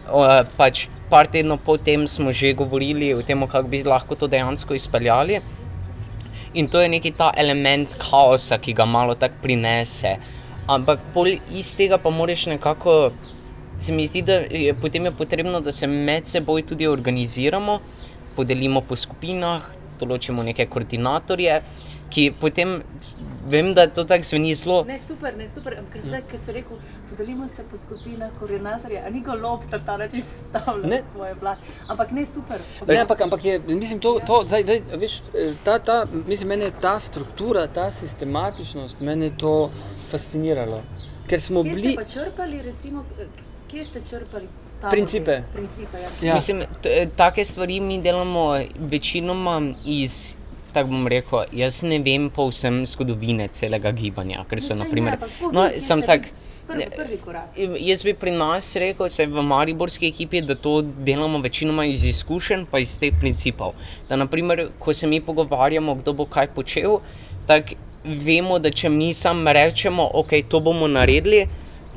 [0.07, 4.73] uh, pač par tednov potem smo že govorili o tem, kako bi lahko to dejansko
[4.73, 5.41] izpeljali.
[6.53, 10.17] In to je neki ta element kaosa, ki ga malo tako prinese.
[10.67, 10.99] Ampak
[11.51, 13.11] iz tega pa moraš nekako,
[13.79, 17.79] se mi zdi, da je potem je potrebno, da se med seboj tudi organiziramo,
[18.35, 19.63] podelimo po skupinah,
[20.01, 21.61] določimo neke koordinatorje,
[22.11, 22.81] ki potem,
[23.47, 24.81] vem, da to tako zveni zelo.
[24.83, 25.77] Ne, super, ne, super.
[25.93, 26.79] Ker zdaj, ki si rekel,
[27.09, 30.99] podelimo se po skupinah koordinatorja, a ni ga lop na ta način sestavljal Ne.
[31.13, 31.57] svoje vlad.
[31.87, 32.59] Ampak ne super.
[32.87, 35.97] Ne, ampak, ampak je, mislim, to, to daj, daj, veš, eh, ta, ta,
[36.27, 39.71] mislim, mene ta struktura, ta sistematičnost, mene to
[40.11, 40.81] fasciniralo.
[41.27, 41.93] Ker smo Kje bili.
[41.93, 43.05] ste pa črpali, recimo,
[43.71, 44.47] kje ste črpali
[44.81, 45.43] ta Principe.
[45.53, 46.09] Principe, ja.
[46.21, 46.33] Ja.
[46.33, 49.55] Mislim, t- take stvari mi delamo večinoma
[49.85, 50.35] iz.
[50.73, 55.17] Tako bom rekel, jaz ne vem povsem zgodovine celega gibanja, ker so Mislim, naprimer.
[55.41, 56.21] ja, No, sem tak.
[56.21, 56.31] vi-
[56.67, 57.49] prvi, prvi korak.
[57.79, 62.65] Jaz bi pri nas rekel, vsaj v Mariborski ekipi, da to delamo večinoma iz izkušenj,
[62.65, 63.73] pa iz teh principov.
[64.09, 66.99] Da, naprimer, ko se mi pogovarjamo, kdo bo kaj počel,
[67.45, 67.75] tako
[68.05, 71.47] vemo, da če mi sam rečemo, ok, to bomo naredili,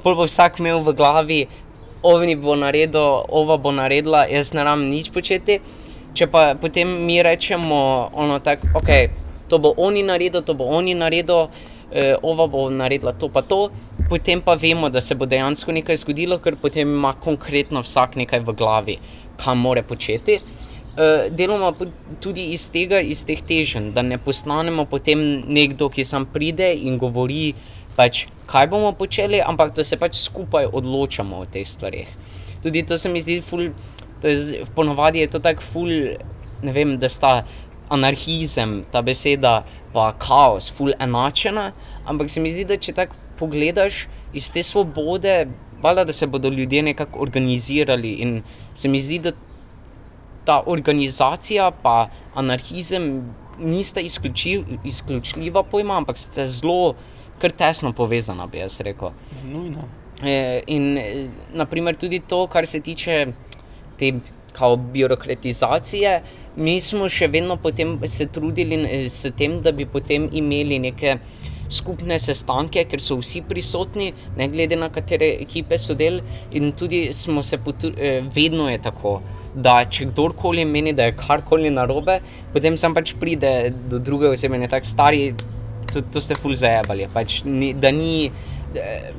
[0.03, 1.47] pol bo vsak imel v glavi,
[2.05, 5.59] ovni bo naredil, ova bo naredila, jaz ne ram nič početi.
[6.15, 8.91] Če pa potem mi rečemo, ono tako, ok,
[9.49, 11.49] to bo oni naredil, to bo oni naredil,
[11.91, 13.71] eh, ova bo naredila to pa to,
[14.09, 18.45] potem pa vemo, da se bo dejansko nekaj zgodilo, ker potem ima konkretno vsak nekaj
[18.45, 18.99] v glavi,
[19.41, 20.39] kaj more početi.
[20.95, 21.73] Uh, deloma
[22.23, 27.01] tudi iz tega, iz teh teženj, da ne postanemo potem nekdo, ki sam pride in
[27.03, 27.49] govori,
[27.97, 32.09] pač, kaj bomo počeli, ampak da se pač skupaj odločamo o teh stvarih.
[32.63, 33.71] Tudi to se mi zdi, ful,
[34.23, 35.91] z- ponovadi je to tako ful,
[36.63, 37.45] ne vem, da sta
[37.93, 41.71] anarhizem, ta beseda, pa kaos, ful enačena,
[42.07, 45.47] ampak se mi zdi, da če tako pogledaš iz te svobode,
[45.83, 48.43] valjda, da se bodo ljudje nekako organizirali in
[48.75, 49.33] se mi zdi, da
[50.45, 56.95] ta organizacija pa anarhizem nista izključiv, izključljiva pojma, ampak sta zelo
[57.39, 59.13] kar tesno povezana, bi jaz rekel.
[59.51, 59.89] Nujno.
[60.23, 63.27] E, in e, naprimer tudi to, kar se tiče
[63.99, 64.13] te
[64.53, 66.23] kao birokratizacije,
[66.57, 67.59] mi smo še vedno
[68.07, 71.19] se trudili e, s tem, da bi potem imeli neke
[71.71, 76.21] skupne sestanke, ker so vsi prisotni, ne glede na katere ekipe so del,
[76.53, 77.59] in tudi smo se
[77.97, 79.21] e, vedno je tako.
[79.55, 82.19] Da, če kdorkoli meni, da je karkoli narobe,
[82.53, 85.35] potem sam pač pride do druge osebe in je tako stari,
[85.93, 87.09] to, to ste ful zajebali.
[87.13, 88.31] Pač ni, da ni,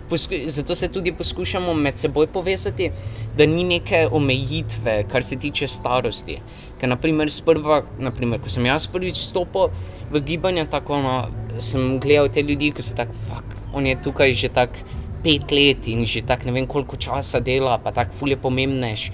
[0.09, 2.91] posku, zato se tudi poskušamo med seboj povezati,
[3.37, 6.39] da ni neke omejitve, kar se tiče starosti.
[6.79, 9.71] Ker, naprimer, sprva, naprimer, ko sem jaz prvič stopil
[10.11, 11.15] v gibanje, tako no,
[11.59, 14.83] sem gledal te ljudi, ki so tako, fuck, on je tukaj že tako
[15.23, 19.09] pet let in že tako ne vem koliko časa dela, pa tako ful je pomembnejš.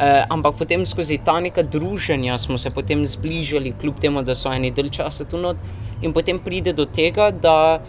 [0.00, 4.48] Uh, ampak potem skozi ta neka druženja smo se potem zbližali, kljub temu, da so
[4.48, 5.58] eni del časa tu not,
[6.00, 7.82] in potem pride do tega, da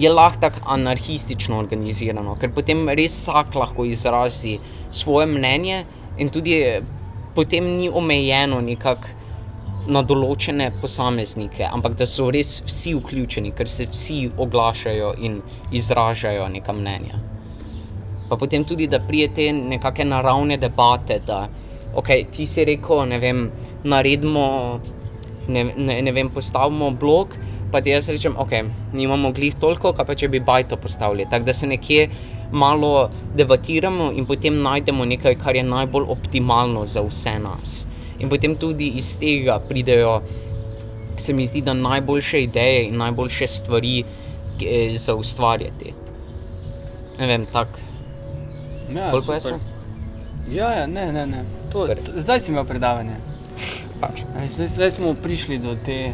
[0.00, 4.56] je lahko tako anarhistično organizirano, ker potem res vsak lahko izrazi
[4.90, 5.82] svoje mnenje,
[6.16, 6.80] in tudi eh,
[7.36, 13.84] potem ni omejeno nekako na določene posameznike, ampak da so res vsi vključeni, ker se
[13.92, 17.20] vsi oglašajo in izražajo neka mnenja
[18.30, 21.48] pa potem tudi, da prijete nekakšne naravne debate, da
[21.94, 23.48] okay, ti si rekel, ne vem,
[23.84, 24.44] naredimo,
[25.48, 27.34] ne, ne, ne vem, postavimo blok,
[27.72, 28.54] pa ti jaz rečem, ok,
[28.94, 31.26] nimamo glih toliko, kaj pa če bi bajto postavili.
[31.30, 32.06] Tako da se nekje
[32.52, 37.84] malo debatiramo in potem najdemo nekaj, kar je najbolj optimalno za vse nas.
[38.20, 40.20] In potem tudi iz tega pridejo,
[41.18, 45.94] se mi zdi, da najboljše ideje in najboljše stvari eh, za ustvarjati.
[47.18, 47.89] Ne vem, tako.
[48.94, 49.26] Ja, Bolj super.
[49.26, 49.58] pojasnil?
[50.50, 51.44] Ja, ja, ne, ne, ne.
[51.72, 51.98] To, Super.
[52.04, 53.16] to, zdaj si imel predavanje.
[54.54, 56.12] Zdaj, zdaj smo prišli do te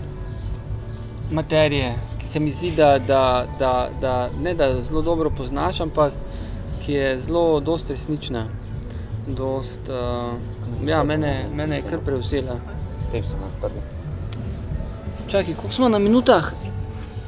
[1.31, 6.13] materije, ki se mi zdi, da, da, da, da ne da zelo dobro poznaš, ampak
[6.85, 8.47] ki je zelo dost resnična.
[9.27, 12.61] Dost, uh, ja, mene, mene je kar prevzela.
[13.13, 13.71] Sem.
[15.29, 16.53] Čakaj, koliko smo na minutah?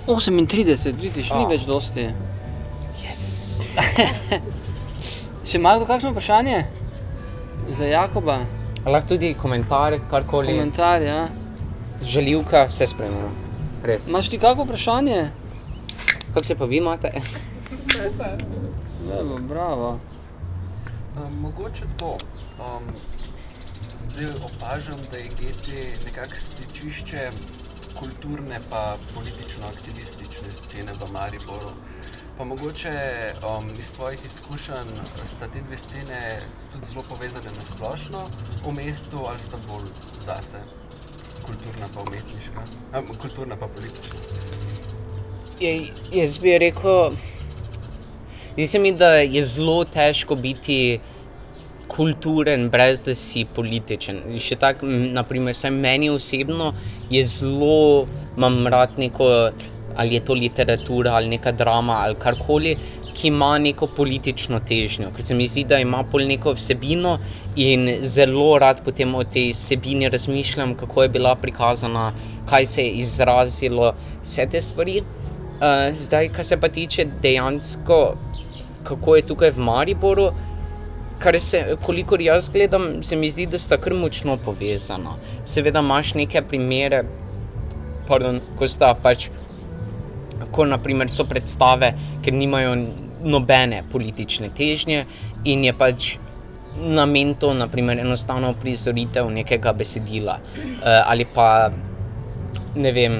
[0.06, 2.08] 38, vidiš, ni več dosti.
[3.02, 3.24] Yes.
[5.48, 6.56] Če ima kdo kakšno vprašanje
[7.72, 8.38] za Jakoba,
[8.86, 10.52] Lahko tudi komentar, karkoli.
[10.52, 11.28] komentar, ja.
[12.02, 13.30] Žaljivka, vse spremljamo.
[13.82, 14.08] Res.
[14.08, 15.30] Imaš ti kakšno vprašanje?
[16.34, 17.12] Kako se pa vi imate?
[17.68, 18.44] Super.
[19.20, 19.98] Evo, bravo.
[21.16, 22.16] Um, mogoče to.
[22.60, 22.84] Um,
[24.10, 25.68] zdaj opažam, da je GT
[26.04, 27.30] nekako stičišče
[27.98, 31.72] kulturne pa politično-aktivistične scene v Mariboru.
[32.38, 32.88] Pa mogoče
[33.58, 34.90] um, iz tvojih izkušenj
[35.24, 36.40] sta te dve scene
[36.72, 38.18] tudi zelo povezane na splošno
[38.66, 39.88] v mestu ali sta bolj
[40.20, 40.58] zase?
[41.46, 42.62] Kulturna pa umetniška,
[42.98, 44.18] um, kulturna pa politična.
[45.60, 47.10] Je, jaz bi rekel,
[48.52, 51.00] zdi se mi, da je zelo težko biti
[51.88, 54.22] kulturen, brez da si političen.
[54.38, 56.70] Še tako, naprimer, meni osebno
[57.10, 59.50] je zelo, imam rad neko,
[59.98, 62.76] ali je to literatura ali neka drama ali karkoli,
[63.18, 67.16] ki ima neko politično težnjo, ker se mi zdi, da ima pol neko vsebino
[67.58, 72.12] in zelo rad potem o tej vsebini razmišljam, kako je bila prikazana,
[72.50, 75.02] kaj se je izrazilo, vse te stvari.
[75.58, 77.98] Uh, zdaj, kar se pa tiče dejansko,
[78.86, 80.28] kako je tukaj v Mariboru,
[81.18, 85.16] kar se, kolikor jaz gledam, se mi zdi, da sta kar močno povezana.
[85.46, 87.02] Seveda imaš neke primere,
[88.06, 89.26] pardon, ko sta pač,
[90.52, 91.92] ko naprimer so predstave,
[92.24, 92.76] ker nimajo
[93.24, 95.04] nobene politične težnje
[95.44, 96.16] in je pač
[96.78, 101.48] namen to, naprimer, enostavno prizoritev nekega besedila uh, ali pa
[102.78, 103.14] ne vem,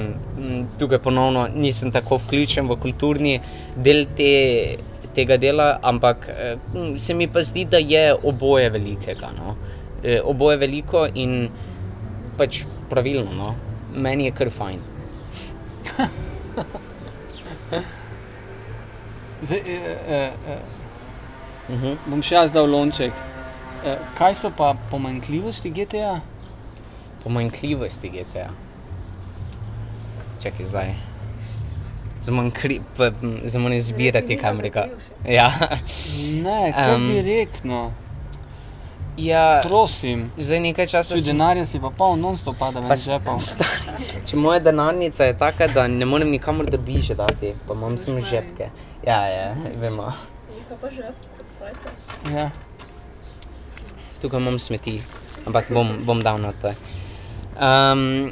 [0.79, 3.39] tukaj ponovno nisem tako vključen v kulturni
[3.75, 4.29] del te,
[5.15, 6.57] tega dela, ampak eh,
[6.97, 9.31] se mi pa zdi, da je oboje velikega.
[9.37, 9.55] No?
[10.03, 11.49] E, oboje veliko in
[12.37, 13.33] pač pravilno.
[13.35, 13.55] No?
[13.95, 14.79] Meni je kar fajn.
[19.43, 20.57] Zdaj, eh, eh, eh,
[21.69, 21.97] Uh -huh.
[22.05, 23.13] bom še jaz dal lonček.
[23.85, 26.19] Eh, kaj so pa pomanjkljivosti GTA?
[27.23, 28.49] Pomanjkljivosti GTA.
[30.43, 30.95] Čakaj zdaj.
[32.31, 34.87] Moram izbirati, kam reka.
[35.27, 35.53] Ja.
[36.43, 37.91] Ne, kar Em, direktno.
[39.21, 40.31] Ja, Prosim.
[40.37, 43.39] zdaj nekaj časa Če sem denarja si pa pol non-stop pada Pa ven s- žepov.
[43.41, 47.97] stari, Če moja denarnica je taka, da ne morem nikamor da bliže dati, pa imam
[47.97, 48.69] samo žepke.
[49.01, 50.11] Ja, ja, vemo.
[50.49, 51.89] Neka pa že pod sajce.
[52.31, 52.49] Ja.
[54.19, 55.01] Tukaj imam smeti,
[55.45, 56.71] ampak bom, bom dal na to.
[57.57, 58.31] Um,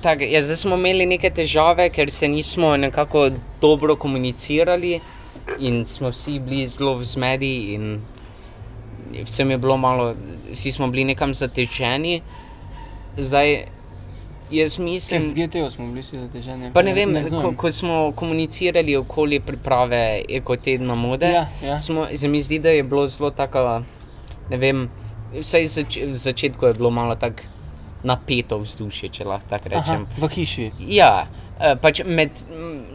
[0.00, 3.30] tak, ja, zdaj smo imeli neke težave, ker se nismo nekako
[3.60, 5.00] dobro komunicirali
[5.58, 8.00] in smo vsi bili zelo v zmedi in
[9.24, 10.14] vsem je bilo malo,
[10.50, 12.20] vsi smo bili nekam zatečeni.
[13.16, 13.64] Zdaj,
[14.50, 16.70] jaz V mislim, GTO smo bili vsi zateženi.
[16.72, 17.56] pa ne vem, ko, razumem.
[17.56, 21.78] ko smo komunicirali okoli priprave ekotedna mode, Ja, ja.
[21.78, 23.82] smo, se mi zdi, da je bilo zelo tako,
[24.50, 24.88] ne vem,
[25.34, 27.42] vsaj zač, v začetku je bilo malo tako
[28.04, 30.06] napeto vzdušje, če lahko tako Aha, rečem.
[30.18, 30.70] v hiši.
[30.88, 31.26] Ja,
[31.60, 32.30] eh, pač med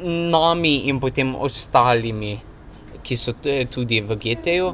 [0.03, 2.39] nami in potem ostalimi,
[3.01, 3.32] ki so
[3.68, 4.74] tudi v GT-ju.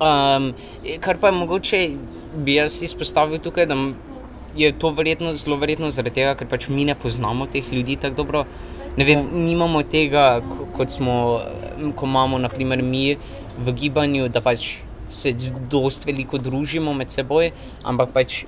[0.00, 0.52] Um,
[1.00, 1.80] kar pa je mogoče
[2.36, 3.76] bi jaz izpostavil tukaj, da
[4.54, 8.14] je to verjetno, zelo verjetno zaradi tega, ker pač mi ne poznamo teh ljudi tako
[8.16, 8.44] dobro.
[8.96, 11.40] Ne vem, nimamo tega, ko- kot smo,
[11.94, 13.16] ko imamo naprimer mi
[13.58, 14.76] v gibanju, da pač
[15.10, 17.50] se z- dost veliko družimo med seboj,
[17.84, 18.44] ampak pač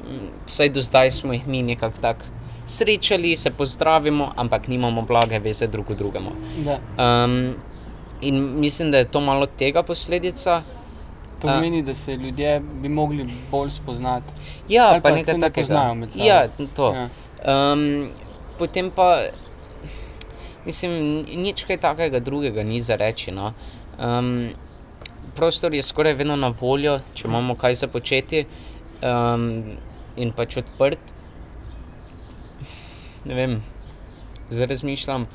[0.46, 2.24] vsaj do zdaj smo jih mi nekako tako
[2.66, 6.30] srečali, se pozdravimo, ampak nimamo blage veze drug drugemu.
[6.96, 7.55] Um,
[8.20, 10.62] in mislim, da je to malo tega posledica.
[11.41, 11.55] To A.
[11.55, 14.32] pomeni, da se ljudje bi mogli bolj spoznati.
[14.68, 15.66] Ja, Ali pa, pa nekaj takega.
[15.66, 16.24] poznajo med sabo.
[16.24, 16.95] Ja, to.
[16.95, 17.09] Ja.
[17.72, 18.09] Um,
[18.59, 19.22] potem pa,
[20.64, 20.93] mislim,
[21.41, 23.32] nič kaj takega drugega ni za reči.
[23.32, 23.53] No.
[23.99, 24.51] Um,
[25.34, 28.45] prostor je skoraj vedno na voljo, če imamo kaj za početi
[29.01, 29.76] um,
[30.16, 31.01] in pač odprt.
[33.24, 33.62] Ne vem,
[34.51, 35.26] zdaj razmišljam.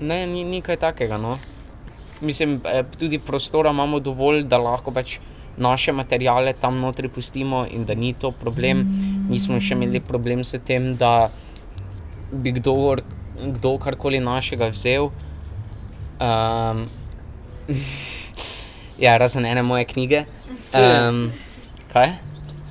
[0.00, 1.18] Ne, ni, ni kaj takega.
[1.18, 1.36] No.
[2.22, 5.18] Mislim, eh, tudi prostora imamo dovolj, da lahko pač
[5.56, 8.84] naše materijale tam notri pustimo in da ni to problem.
[9.30, 11.30] Nismo še imeli problem s tem, da
[12.32, 12.96] bi kdo,
[13.58, 15.10] kdo karkoli našega vzel.
[16.22, 16.86] Um,
[19.04, 20.24] ja, razen ene moje knjige.
[20.72, 21.32] Um,
[21.92, 22.16] kaj?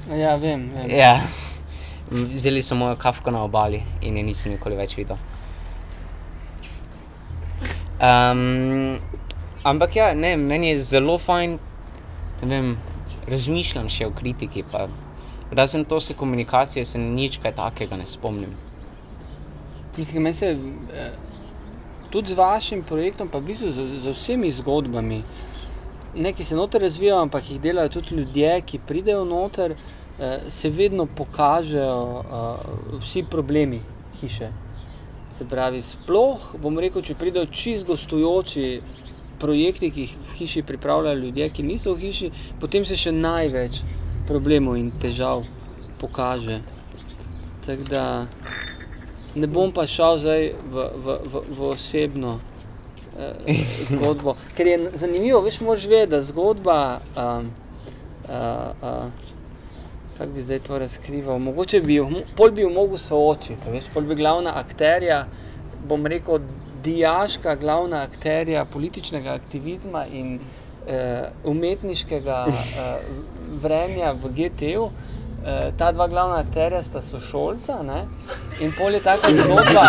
[0.09, 0.69] Ja, vem.
[0.75, 0.89] vem.
[0.89, 1.21] Ja.
[2.11, 5.19] Vzeli so mojo kafko na obali in je nisem nikoli več videl.
[8.01, 8.97] Um,
[9.63, 11.57] ampak ja, ne, meni je zelo fajn,
[12.41, 12.75] ne vem,
[13.29, 14.63] razmišljam še o kritiki.
[14.71, 14.87] Pa.
[15.51, 18.53] Razen to se komunikacije, se nič kaj takega ne spomnim.
[19.97, 21.11] Mislim, da se eh,
[22.09, 25.19] tudi z vašim projektom, pa v bistvu z, z vsemi zgodbami,
[26.15, 30.69] ne, ki se noter razvijajo, ampak jih delajo tudi ljudje, ki pridejo noter, eh, se
[30.69, 33.81] vedno pokažejo eh, vsi problemi
[34.21, 34.51] hiše.
[35.37, 38.79] Se pravi, sploh bom rekel, če pridejo čist gostujoči
[39.41, 42.31] projekti, ki jih v hiši pripravljajo ljudje, ki niso v hiši,
[42.61, 43.81] potem se še največ
[44.29, 45.43] problemov in težav
[46.01, 46.61] pokaže.
[47.65, 48.05] Tako da
[49.35, 52.37] ne bom pa šel zdaj v, v, v, v osebno
[53.17, 54.35] eh, zgodbo.
[54.57, 56.77] Ker je zanimivo, veš, moraš vedeti, da zgodba.
[57.15, 57.51] Um,
[58.29, 59.29] uh, uh,
[60.21, 61.39] Kako bi zdaj to razkrival?
[61.41, 62.03] Mogoče bi jo,
[62.37, 63.71] pol bi jo mogel soočiti.
[63.73, 65.23] Veš, pol bi glavna akterja,
[65.89, 66.43] bom rekel,
[66.83, 70.39] diaška glavna akterja političnega aktivizma in
[70.87, 72.95] eh, umetniškega eh,
[73.61, 74.89] vrenja v GT-ju.
[75.45, 78.05] Eh, ta dva glavna akterja sta sošolca ne?
[78.59, 79.85] in pol je taka zgodba,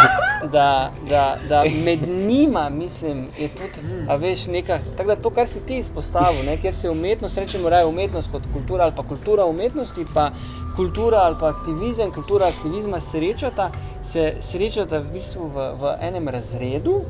[0.53, 5.49] da, da, da med njima, mislim, je tudi, a veš, neka, tako da to, kar
[5.49, 6.57] si ti izpostavil, ne?
[6.57, 10.31] kjer se umetnost, rečemo raje umetnost kot kultura ali pa kultura umetnosti, pa
[10.77, 13.71] kultura ali pa aktivizem, kultura aktivizma srečata,
[14.03, 17.03] se srečata v bistvu v, v enem razredu,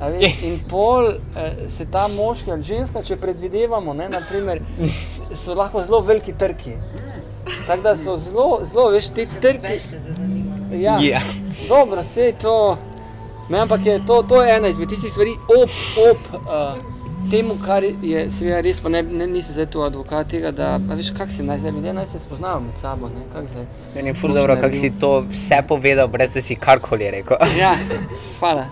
[0.00, 4.60] Veš, in pol eh, se ta moški ali ženska, če predvidevamo, ne, naprimer,
[5.34, 6.74] so lahko zelo veliki trki.
[7.66, 9.78] Tako da so zelo, zelo, veš, te trki.
[9.90, 10.56] Te zanima.
[10.72, 11.20] Ja, Ja.
[11.68, 12.78] dobro, vse to.
[13.48, 15.70] Ne, ampak je to, to je ena izmed tistih stvari, ob,
[16.02, 16.74] ob uh,
[17.30, 21.10] temu, kar je seveda res, pa ne, ne nisem zdaj tu advokat tega, da veš,
[21.10, 23.08] kako se naj zdaj ljudje naj se spoznajo med sabo.
[23.08, 23.64] Ne, kako zdaj.
[23.94, 27.36] Meni je ful dobro, kako si to vse povedal, brez da si karkoli rekel.
[27.58, 27.72] Ja,
[28.40, 28.66] hvala.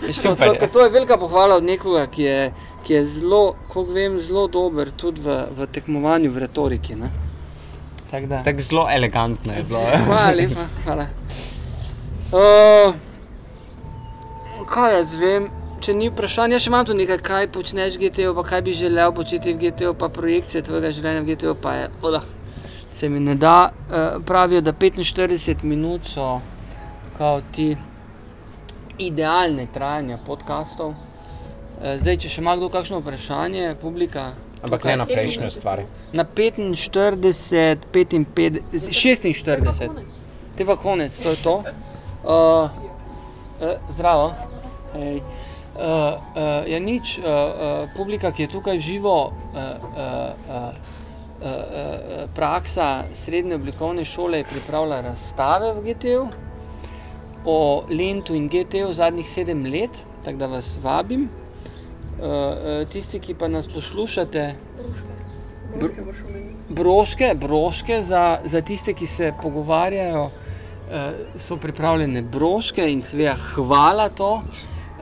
[0.00, 0.58] To, Super to, je.
[0.58, 2.52] ker to je velika pohvala od nekoga, ki je,
[2.84, 6.94] ki je zelo, koliko vem, zelo dober tudi v, v tekmovanju v retoriki.
[6.94, 7.10] Ne?
[8.12, 8.42] Tako da.
[8.42, 9.80] Tako zelo elegantno je bilo.
[10.06, 11.06] Hvala lepa, hvala.
[12.32, 12.94] Uh,
[14.68, 15.46] kaj jaz vem,
[15.80, 19.14] če ni vprašanja, še imam tu nekaj, kaj počneš v GTO, pa kaj bi želel
[19.16, 22.28] početi v GTO, pa projekcije tvojega življenja v GTO, pa je, odah,
[22.92, 23.72] se mi ne da.
[23.88, 26.28] Uh, pravijo, da 45 minut so
[27.16, 27.72] kao ti
[29.00, 30.92] idealne trajanja podkastov.
[30.92, 34.34] Uh, zdaj, če še ima kdo kakšno vprašanje, publika.
[34.62, 35.82] Ampak ne na prejšnjo stvar.
[36.12, 38.62] Na 45, 55,
[38.94, 39.90] 46.
[40.56, 41.54] Te pa konec, to je to.
[42.22, 42.70] Uh,
[43.58, 44.34] uh, zdravo.
[44.94, 45.18] Hej.
[45.72, 47.32] Uh, uh, je nič, uh, uh,
[47.96, 50.70] publika, ki je tukaj živo, uh, uh, uh,
[51.40, 56.28] uh, uh, praksa srednje oblikovne šole je pripravila razstave v GTO
[57.44, 61.41] o Lentu in GTO zadnjih sedem let, tako da vas vabim.
[62.22, 64.54] Uh, uh, tisti, ki pa nas poslušate,
[66.68, 70.30] broške, broške za, za tiste, ki se pogovarjajo,
[70.90, 74.42] eh, so pripravljene broške in seveda hvala to.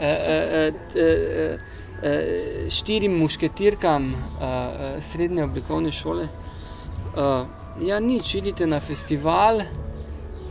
[0.00, 1.58] Eh, eh, eh, eh,
[2.02, 6.24] eh, štirim mušketirkam eh, eh, srednje oblikovne šole.
[6.24, 7.44] Eh,
[7.80, 9.60] ja, nič, idite na festival,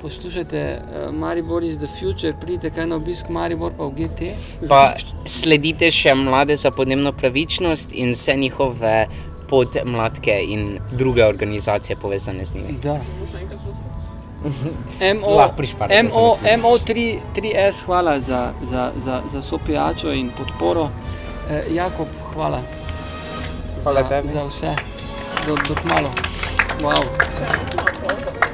[0.01, 4.33] poslušajte eh, Maribor is the future, pridite kaj na obisk Maribor pa v GT.
[4.69, 4.93] Pa
[5.25, 9.07] sledite še mlade za podnebno pravičnost in vse njihove
[9.49, 12.77] podmladke in druge organizacije povezane z njimi.
[12.83, 12.99] Da.
[13.19, 13.85] Boš enkrat pustil.
[15.19, 16.63] MO, Lahko prišparate, da se MO, ne slišiš.
[16.63, 20.89] MO3, 3S, hvala za, za, za, za sopijačo in podporo.
[21.49, 22.61] Eh, Jakob, hvala.
[23.83, 24.27] Hvala za, tebi.
[24.27, 24.75] za vse.
[25.47, 26.11] Do, do kmalo.
[26.81, 27.03] Wow.
[27.19, 28.48] Če smo aplauza.